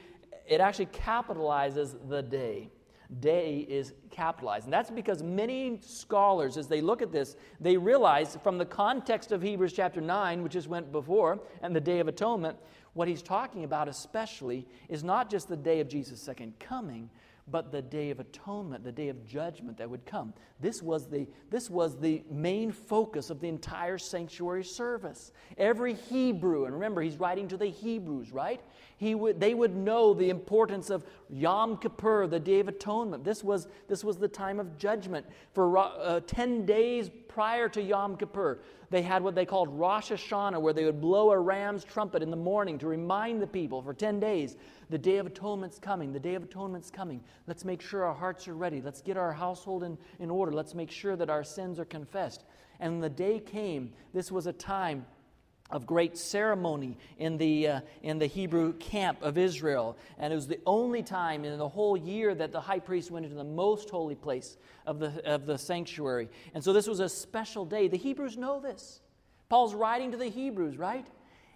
[0.47, 2.71] it actually capitalizes the day
[3.19, 4.65] day is capitalized.
[4.65, 9.32] And that's because many scholars, as they look at this, they realize from the context
[9.32, 12.58] of Hebrews chapter 9, which just went before, and the Day of Atonement,
[12.97, 17.12] what he's talking about especially is not just the day of Jesus' second coming,
[17.49, 20.33] but the day of atonement, the day of judgment that would come.
[20.60, 25.31] This was the, this was the main focus of the entire sanctuary service.
[25.57, 28.60] Every Hebrew, and remember, he's writing to the Hebrews, right?
[28.97, 33.23] He would, they would know the importance of Yom Kippur, the Day of Atonement.
[33.23, 35.25] This was, this was the time of judgment.
[35.53, 40.62] For uh, 10 days prior to Yom Kippur, they had what they called Rosh Hashanah,
[40.62, 43.93] where they would blow a ram's trumpet in the morning to remind the people for
[43.93, 44.56] 10 days
[44.89, 47.21] the Day of Atonement's coming, the Day of Atonement's coming.
[47.45, 48.82] Let's make sure our hearts are ready.
[48.82, 50.54] Let's get our household in, in order.
[50.54, 52.45] Let's make sure that our sins are confessed.
[52.80, 55.05] And the day came, this was a time
[55.70, 59.97] of great ceremony in the, uh, in the Hebrew camp of Israel.
[60.18, 63.26] And it was the only time in the whole year that the high priest went
[63.26, 66.30] into the most holy place of the, of the sanctuary.
[66.53, 67.88] And so this was a special day.
[67.88, 69.01] The Hebrews know this.
[69.49, 71.07] Paul's writing to the Hebrews, right?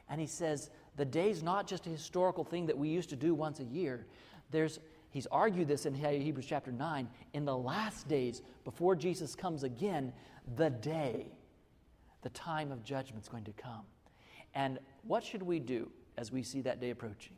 [0.09, 3.33] And he says, the day's not just a historical thing that we used to do
[3.33, 4.05] once a year.
[4.51, 7.07] There's, he's argued this in Hebrews chapter 9.
[7.33, 10.11] In the last days, before Jesus comes again,
[10.57, 11.27] the day,
[12.21, 13.85] the time of judgment is going to come.
[14.53, 17.33] And what should we do as we see that day approaching?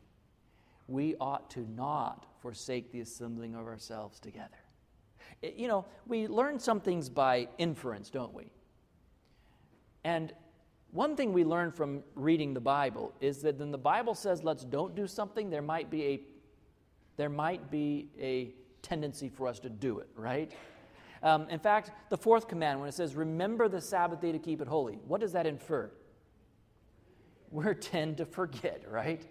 [0.88, 4.58] We ought to not forsake the assembling of ourselves together.
[5.42, 8.50] You know, we learn some things by inference, don't we?
[10.04, 10.32] And
[10.90, 14.64] one thing we learn from reading the Bible is that when the Bible says let's
[14.64, 16.20] don't do something, there might be a
[17.16, 20.52] there might be a tendency for us to do it, right?
[21.22, 24.60] Um, in fact, the fourth command, when it says, remember the Sabbath day to keep
[24.60, 25.90] it holy, what does that infer?
[27.54, 29.24] We tend to forget, right?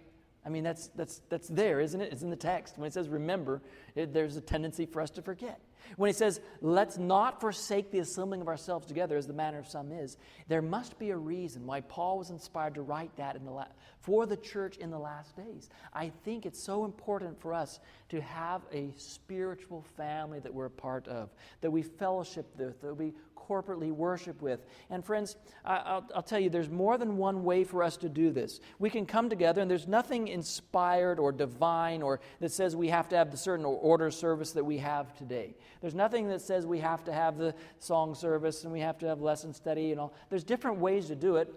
[0.46, 2.10] I mean, that's, that's, that's there, isn't it?
[2.10, 2.78] It's in the text.
[2.78, 3.60] When it says remember,
[3.94, 5.60] it, there's a tendency for us to forget.
[5.96, 9.68] When he says, let's not forsake the assembling of ourselves together, as the manner of
[9.68, 10.16] some is,
[10.48, 13.66] there must be a reason why Paul was inspired to write that in the la-
[14.00, 15.70] for the church in the last days.
[15.92, 17.80] I think it's so important for us
[18.10, 21.30] to have a spiritual family that we're a part of,
[21.60, 23.12] that we fellowship with, that we
[23.48, 24.64] corporately worship with.
[24.90, 28.30] And friends, I, will tell you, there's more than one way for us to do
[28.30, 28.60] this.
[28.78, 33.08] We can come together, and there's nothing inspired or divine or that says we have
[33.10, 35.54] to have the certain order service that we have today.
[35.84, 39.06] There's nothing that says we have to have the song service and we have to
[39.06, 40.14] have lesson study and all.
[40.30, 41.52] There's different ways to do it.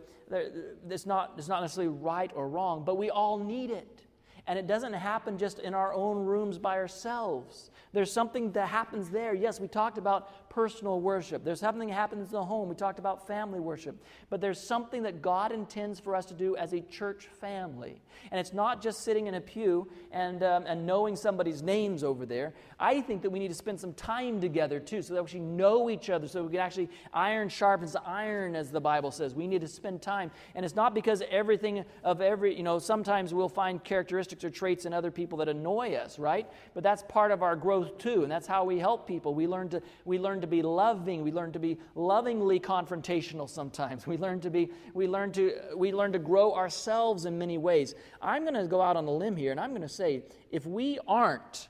[0.89, 4.01] It's not, it's not necessarily right or wrong, but we all need it.
[4.45, 7.71] And it doesn't happen just in our own rooms by ourselves.
[7.93, 9.34] There's something that happens there.
[9.34, 11.43] Yes, we talked about personal worship.
[11.43, 12.67] There's something that happens in the home.
[12.67, 13.95] We talked about family worship.
[14.31, 18.01] But there's something that God intends for us to do as a church family.
[18.31, 22.25] And it's not just sitting in a pew and, um, and knowing somebody's names over
[22.25, 22.55] there.
[22.79, 25.41] I think that we need to spend some time together too so that we actually
[25.41, 29.35] know each other, so we can actually iron sharpens iron, as the Bible says.
[29.35, 30.31] We need to spend time.
[30.55, 34.85] And it's not because everything of every, you know, sometimes we'll find characteristics or traits
[34.85, 36.49] in other people that annoy us, right?
[36.73, 38.23] But that's part of our growth too.
[38.23, 39.35] And that's how we help people.
[39.35, 41.21] We learn to, we learn to be loving.
[41.21, 44.07] We learn to be lovingly confrontational sometimes.
[44.07, 47.93] We learn to be, we learn to, we learn to grow ourselves in many ways.
[48.21, 50.65] I'm going to go out on a limb here and I'm going to say, if
[50.65, 51.67] we aren't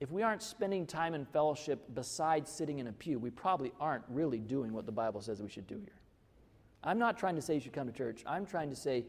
[0.00, 4.04] if we aren't spending time in fellowship besides sitting in a pew, we probably aren't
[4.10, 5.96] really doing what the Bible says we should do here.
[6.82, 8.22] I'm not trying to say you should come to church.
[8.26, 9.06] I'm trying to say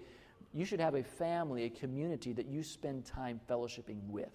[0.54, 4.30] you should have a family, a community that you spend time fellowshipping with.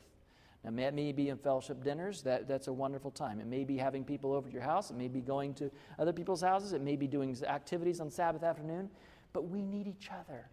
[0.63, 3.41] Now, it may be in fellowship dinners, that, that's a wonderful time.
[3.41, 6.13] It may be having people over to your house, it may be going to other
[6.13, 8.91] people's houses, it may be doing activities on Sabbath afternoon,
[9.33, 10.49] but we need each other.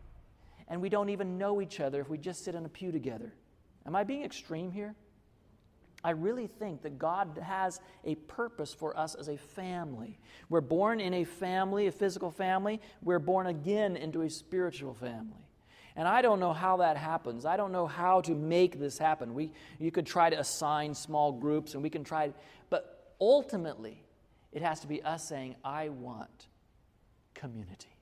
[0.69, 3.33] And we don't even know each other if we just sit in a pew together.
[3.85, 4.95] Am I being extreme here?
[6.03, 10.19] I really think that God has a purpose for us as a family.
[10.47, 12.79] We're born in a family, a physical family.
[13.01, 15.46] We're born again into a spiritual family.
[15.97, 17.43] And I don't know how that happens.
[17.43, 19.33] I don't know how to make this happen.
[19.33, 22.31] We, you could try to assign small groups and we can try,
[22.69, 24.03] but ultimately,
[24.53, 26.47] it has to be us saying, I want
[27.33, 27.97] community.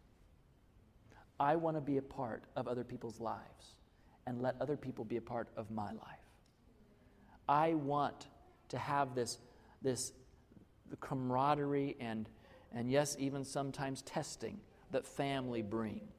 [1.40, 3.76] I want to be a part of other people's lives
[4.28, 6.26] and let other people be a part of my life.
[7.48, 8.28] I want
[8.70, 9.38] to have this,
[9.82, 10.12] this
[11.00, 12.28] camaraderie and,
[12.74, 14.60] and, yes, even sometimes testing
[14.92, 16.15] that family brings.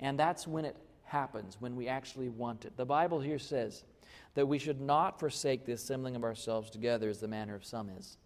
[0.00, 2.76] And that's when it happens, when we actually want it.
[2.76, 3.84] The Bible here says
[4.34, 7.90] that we should not forsake the assembling of ourselves together as the manner of some
[7.90, 8.16] is,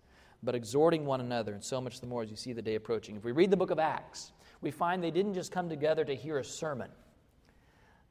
[0.43, 3.17] but exhorting one another, and so much the more as you see the day approaching.
[3.17, 6.15] If we read the book of Acts, we find they didn't just come together to
[6.15, 6.91] hear a sermon,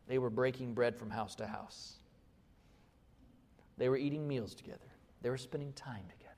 [0.08, 1.94] they were breaking bread from house to house.
[3.78, 4.80] They were eating meals together,
[5.22, 6.34] they were spending time together.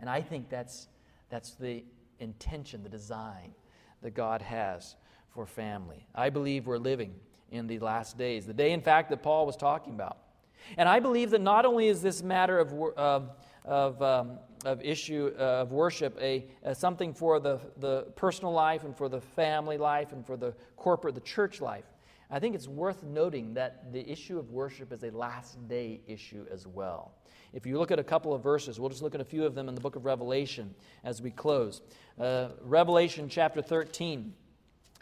[0.00, 0.88] And I think that's,
[1.28, 1.84] that's the
[2.20, 3.54] intention, the design
[4.02, 4.96] that God has
[5.30, 6.06] for family.
[6.14, 7.14] I believe we're living
[7.50, 10.18] in the last days, the day, in fact, that Paul was talking about.
[10.76, 13.30] And I believe that not only is this matter of, of,
[13.64, 18.84] of, um, of issue uh, of worship a, a, something for the, the personal life
[18.84, 21.84] and for the family life and for the corporate, the church life,
[22.30, 26.46] I think it's worth noting that the issue of worship is a last day issue
[26.52, 27.12] as well.
[27.52, 29.56] If you look at a couple of verses, we'll just look at a few of
[29.56, 30.72] them in the book of Revelation
[31.02, 31.82] as we close.
[32.18, 34.32] Uh, Revelation chapter 13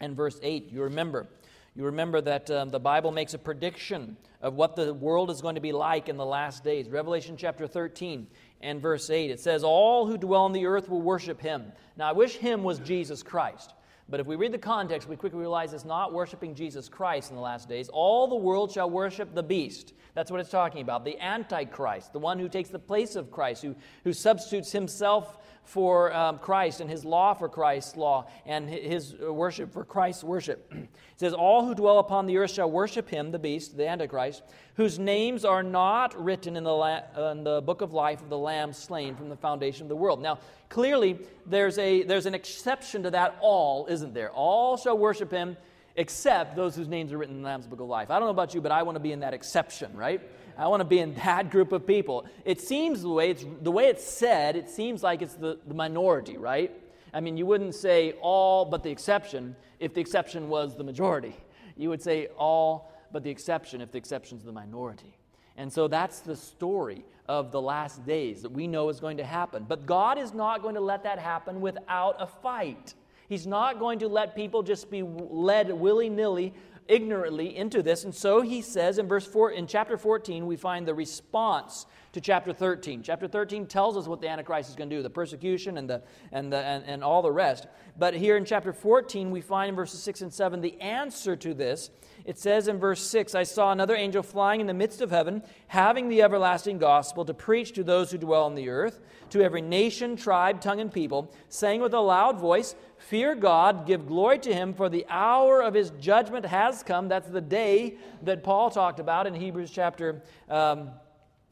[0.01, 1.26] and verse 8, you remember.
[1.74, 5.55] You remember that um, the Bible makes a prediction of what the world is going
[5.55, 6.88] to be like in the last days.
[6.88, 8.26] Revelation chapter 13
[8.61, 11.72] and verse 8, it says, All who dwell on the earth will worship him.
[11.96, 13.74] Now, I wish him was Jesus Christ.
[14.09, 17.36] But if we read the context, we quickly realize it's not worshiping Jesus Christ in
[17.36, 17.90] the last days.
[17.90, 19.92] All the world shall worship the beast.
[20.14, 21.05] That's what it's talking about.
[21.05, 25.38] The Antichrist, the one who takes the place of Christ, who, who substitutes himself
[25.68, 30.66] for um, Christ and his law for Christ's law and his worship for Christ's worship.
[30.72, 30.88] it
[31.18, 34.42] says, All who dwell upon the earth shall worship him, the beast, the Antichrist,
[34.76, 38.38] whose names are not written in the, la- in the book of life of the
[38.38, 40.22] Lamb slain from the foundation of the world.
[40.22, 40.38] Now,
[40.70, 44.30] clearly, there's, a, there's an exception to that all, isn't there?
[44.30, 45.58] All shall worship him
[45.96, 48.10] except those whose names are written in the Lamb's book of life.
[48.10, 50.22] I don't know about you, but I want to be in that exception, right?
[50.59, 52.26] I want to be in that group of people.
[52.44, 55.74] It seems the way it's, the way it's said, it seems like it's the, the
[55.74, 56.72] minority, right?
[57.14, 61.36] I mean, you wouldn't say all but the exception if the exception was the majority.
[61.76, 65.16] You would say all but the exception if the exception is the minority.
[65.56, 69.24] And so that's the story of the last days that we know is going to
[69.24, 69.64] happen.
[69.68, 72.94] But God is not going to let that happen without a fight.
[73.28, 76.54] He's not going to let people just be led willy nilly
[76.89, 78.05] ignorantly into this.
[78.05, 81.86] And so he says in verse 4 in chapter 14 we find the response
[82.18, 83.02] to chapter 13.
[83.02, 86.02] Chapter 13 tells us what the antichrist is going to do, the persecution and the
[86.32, 87.68] and the and, and all the rest.
[87.96, 91.54] But here in chapter 14 we find in verses 6 and 7 the answer to
[91.54, 91.90] this.
[92.24, 95.42] It says in verse 6, I saw another angel flying in the midst of heaven,
[95.68, 99.00] having the everlasting gospel to preach to those who dwell on the earth,
[99.30, 104.08] to every nation, tribe, tongue, and people, saying with a loud voice, Fear God, give
[104.08, 107.08] glory to him, for the hour of his judgment has come.
[107.08, 110.20] That's the day that Paul talked about in Hebrews chapter.
[110.50, 110.90] Um,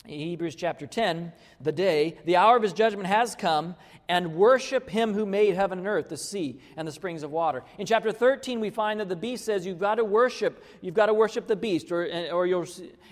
[0.08, 3.74] Hebrews chapter 10, the day, the hour of his judgment has come,
[4.08, 7.64] and worship him who made heaven and earth, the sea, and the springs of water.
[7.78, 11.06] In chapter 13, we find that the beast says you've got to worship, you've got
[11.06, 12.66] to worship the beast, or, or you'll,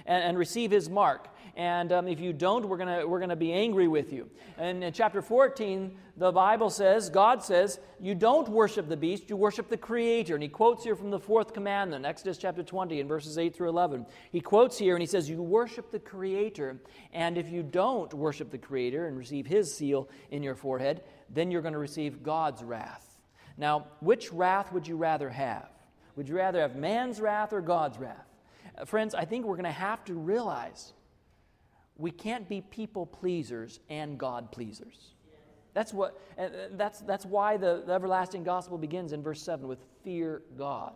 [0.06, 3.52] and, and receive his mark and um, if you don't, we're going we're gonna be
[3.52, 4.28] angry with you.
[4.58, 9.36] And in chapter 14, the Bible says, God says, you don't worship the beast, you
[9.36, 10.34] worship the Creator.
[10.34, 13.68] And he quotes here from the fourth commandment, Exodus chapter 20, in verses 8 through
[13.68, 14.06] 11.
[14.30, 16.80] He quotes here and he says, You worship the Creator,
[17.12, 20.83] and if you don't worship the Creator and receive his seal in your forehead,
[21.30, 23.18] then you're going to receive God's wrath.
[23.56, 25.68] Now, which wrath would you rather have?
[26.16, 28.26] Would you rather have man's wrath or God's wrath?
[28.76, 30.92] Uh, friends, I think we're going to have to realize
[31.96, 35.14] we can't be people pleasers and God pleasers.
[35.74, 36.20] That's, what,
[36.72, 40.94] that's, that's why the, the everlasting gospel begins in verse 7 with fear God.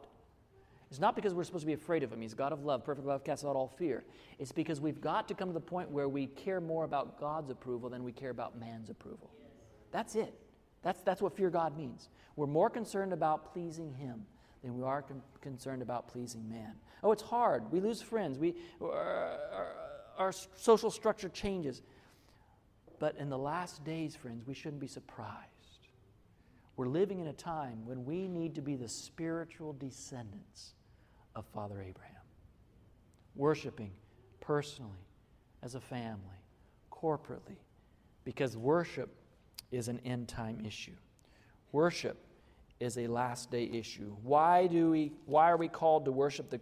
[0.89, 2.21] It's not because we're supposed to be afraid of Him.
[2.21, 2.85] He's God of love.
[2.85, 4.05] Perfect love casts out all fear.
[4.39, 7.51] It's because we've got to come to the point where we care more about God's
[7.51, 9.31] approval than we care about man's approval.
[9.91, 10.35] That's it.
[10.83, 12.09] That's, that's what fear God means.
[12.37, 14.25] We're more concerned about pleasing Him
[14.63, 16.73] than we are con- concerned about pleasing man.
[17.03, 17.71] Oh, it's hard.
[17.73, 18.39] We lose friends.
[18.39, 18.87] We, uh,
[20.19, 21.83] our social structure changes.
[22.99, 25.45] But in the last days, friends, we shouldn't be surprised.
[26.77, 30.75] We're living in a time when we need to be the spiritual descendants
[31.35, 32.15] of Father Abraham,
[33.35, 33.93] worshiping
[34.41, 35.05] personally,
[35.63, 36.39] as a family,
[36.93, 37.57] corporately,
[38.25, 39.13] because worship
[39.71, 40.97] is an end time issue.
[41.73, 42.17] Worship
[42.81, 44.15] is a last day issue.
[44.23, 46.61] Why, do we, why are we called to worship the,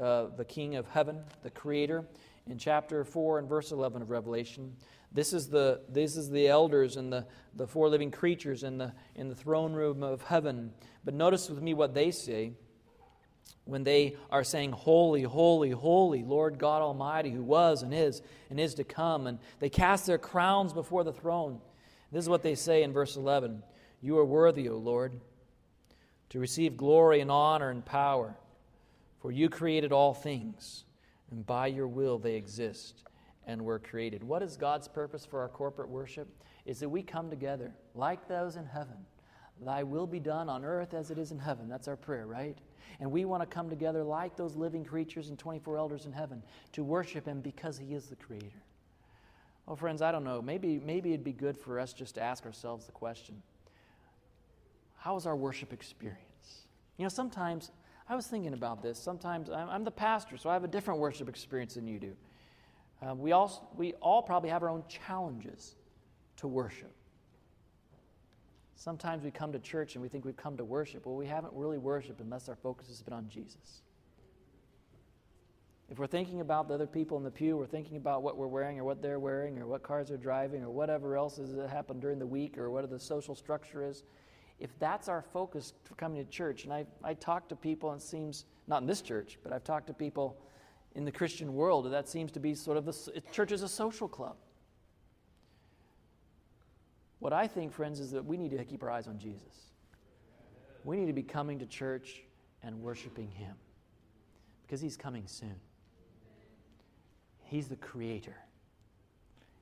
[0.00, 2.04] uh, the King of heaven, the Creator?
[2.50, 4.74] in chapter 4 and verse 11 of Revelation.
[5.12, 8.92] This is the, this is the elders and the, the four living creatures in the,
[9.14, 10.72] in the throne room of heaven.
[11.04, 12.52] But notice with me what they say
[13.64, 18.58] when they are saying, Holy, holy, holy, Lord God Almighty, who was and is and
[18.58, 19.26] is to come.
[19.26, 21.60] And they cast their crowns before the throne.
[22.10, 23.62] This is what they say in verse 11
[24.00, 25.20] You are worthy, O Lord,
[26.30, 28.36] to receive glory and honor and power,
[29.20, 30.84] for you created all things
[31.30, 33.04] and by your will they exist
[33.46, 34.22] and were created.
[34.22, 36.28] What is God's purpose for our corporate worship?
[36.64, 38.96] Is that we come together like those in heaven.
[39.64, 41.68] Thy will be done on earth as it is in heaven.
[41.68, 42.56] That's our prayer, right?
[43.00, 46.42] And we want to come together like those living creatures and 24 elders in heaven
[46.72, 48.62] to worship Him because He is the Creator.
[49.68, 50.40] Well, friends, I don't know.
[50.40, 53.42] Maybe, maybe it'd be good for us just to ask ourselves the question
[54.96, 56.64] How is our worship experience?
[56.96, 57.70] You know, sometimes
[58.08, 58.98] I was thinking about this.
[58.98, 62.16] Sometimes I'm the pastor, so I have a different worship experience than you do.
[63.02, 65.74] Uh, we, all, we all probably have our own challenges
[66.38, 66.90] to worship.
[68.74, 71.04] Sometimes we come to church and we think we've come to worship.
[71.04, 73.82] Well, we haven't really worshiped unless our focus has been on Jesus.
[75.90, 78.46] If we're thinking about the other people in the pew, we're thinking about what we're
[78.46, 82.02] wearing or what they're wearing or what cars they're driving or whatever else has happened
[82.02, 84.04] during the week or what the social structure is,
[84.58, 88.00] if that's our focus for coming to church, and I, I talk to people, and
[88.00, 90.38] it seems, not in this church, but I've talked to people
[90.94, 94.08] in the Christian world, that seems to be sort of the church is a social
[94.08, 94.36] club.
[97.20, 99.72] What I think, friends, is that we need to keep our eyes on Jesus.
[100.84, 102.22] We need to be coming to church
[102.62, 103.54] and worshiping Him
[104.62, 105.56] because He's coming soon.
[107.48, 108.36] He's the Creator,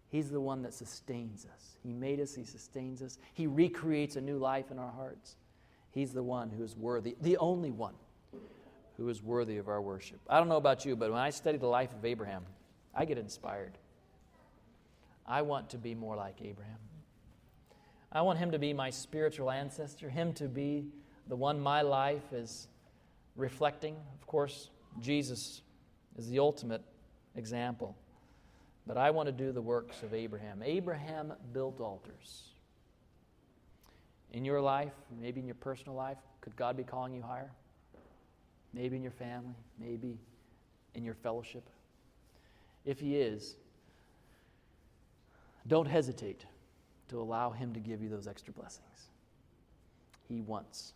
[0.08, 1.76] He's the one that sustains us.
[1.82, 3.18] He made us, He sustains us.
[3.34, 5.36] He recreates a new life in our hearts.
[5.90, 7.94] He's the one who is worthy, the only one
[8.96, 10.20] who is worthy of our worship.
[10.28, 12.44] I don't know about you, but when I study the life of Abraham,
[12.94, 13.78] I get inspired.
[15.26, 16.78] I want to be more like Abraham.
[18.12, 20.86] I want him to be my spiritual ancestor, him to be
[21.28, 22.68] the one my life is
[23.36, 23.96] reflecting.
[24.20, 24.70] Of course,
[25.00, 25.62] Jesus
[26.16, 26.82] is the ultimate
[27.36, 27.96] example.
[28.86, 30.62] But I want to do the works of Abraham.
[30.64, 32.44] Abraham built altars.
[34.32, 37.50] In your life, maybe in your personal life, could God be calling you higher?
[38.72, 40.18] Maybe in your family, maybe
[40.94, 41.68] in your fellowship.
[42.84, 43.56] If He is,
[45.66, 46.44] don't hesitate
[47.08, 49.08] to allow Him to give you those extra blessings.
[50.28, 50.92] He wants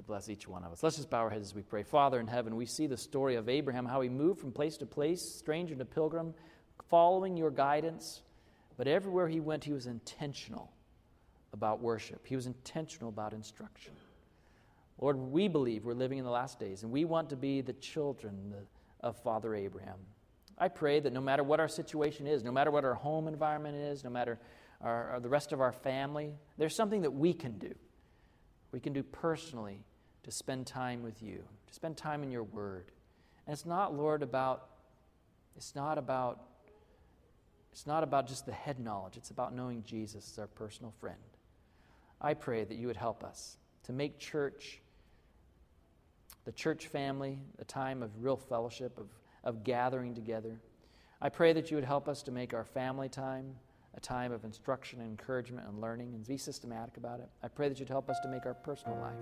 [0.00, 0.82] to bless each one of us.
[0.82, 1.82] Let's just bow our heads as we pray.
[1.82, 4.86] Father in heaven, we see the story of Abraham, how he moved from place to
[4.86, 6.32] place, stranger to pilgrim,
[6.88, 8.22] following your guidance.
[8.78, 10.72] But everywhere he went, he was intentional
[11.52, 13.92] about worship, he was intentional about instruction.
[14.98, 17.72] Lord, we believe we're living in the last days, and we want to be the
[17.74, 18.54] children
[19.00, 19.98] of Father Abraham.
[20.56, 23.76] I pray that no matter what our situation is, no matter what our home environment
[23.76, 24.38] is, no matter
[24.80, 27.74] our, the rest of our family, there's something that we can do.
[28.72, 29.80] We can do personally
[30.22, 32.90] to spend time with you, to spend time in your word.
[33.46, 34.66] And it's not, Lord, about,
[35.56, 36.40] it's not about,
[37.72, 39.16] it's not about just the head knowledge.
[39.16, 41.16] It's about knowing Jesus as our personal friend.
[42.20, 44.80] I pray that you would help us to make church,
[46.44, 49.08] the church family, a time of real fellowship, of,
[49.42, 50.60] of gathering together.
[51.22, 53.54] I pray that you would help us to make our family time
[53.94, 57.28] a time of instruction and encouragement and learning and be systematic about it.
[57.42, 59.18] I pray that you'd help us to make our personal life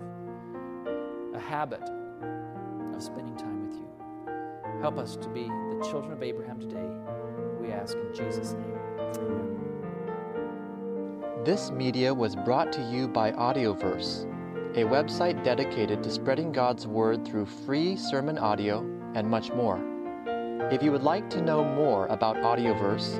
[1.35, 1.81] a habit
[2.93, 3.87] of spending time with you.
[4.81, 6.87] Help us to be the children of Abraham today.
[7.59, 8.77] We ask in Jesus' name.
[9.17, 9.59] Amen.
[11.43, 14.25] This media was brought to you by Audioverse,
[14.75, 18.79] a website dedicated to spreading God's Word through free sermon audio
[19.15, 19.79] and much more.
[20.71, 23.19] If you would like to know more about Audioverse,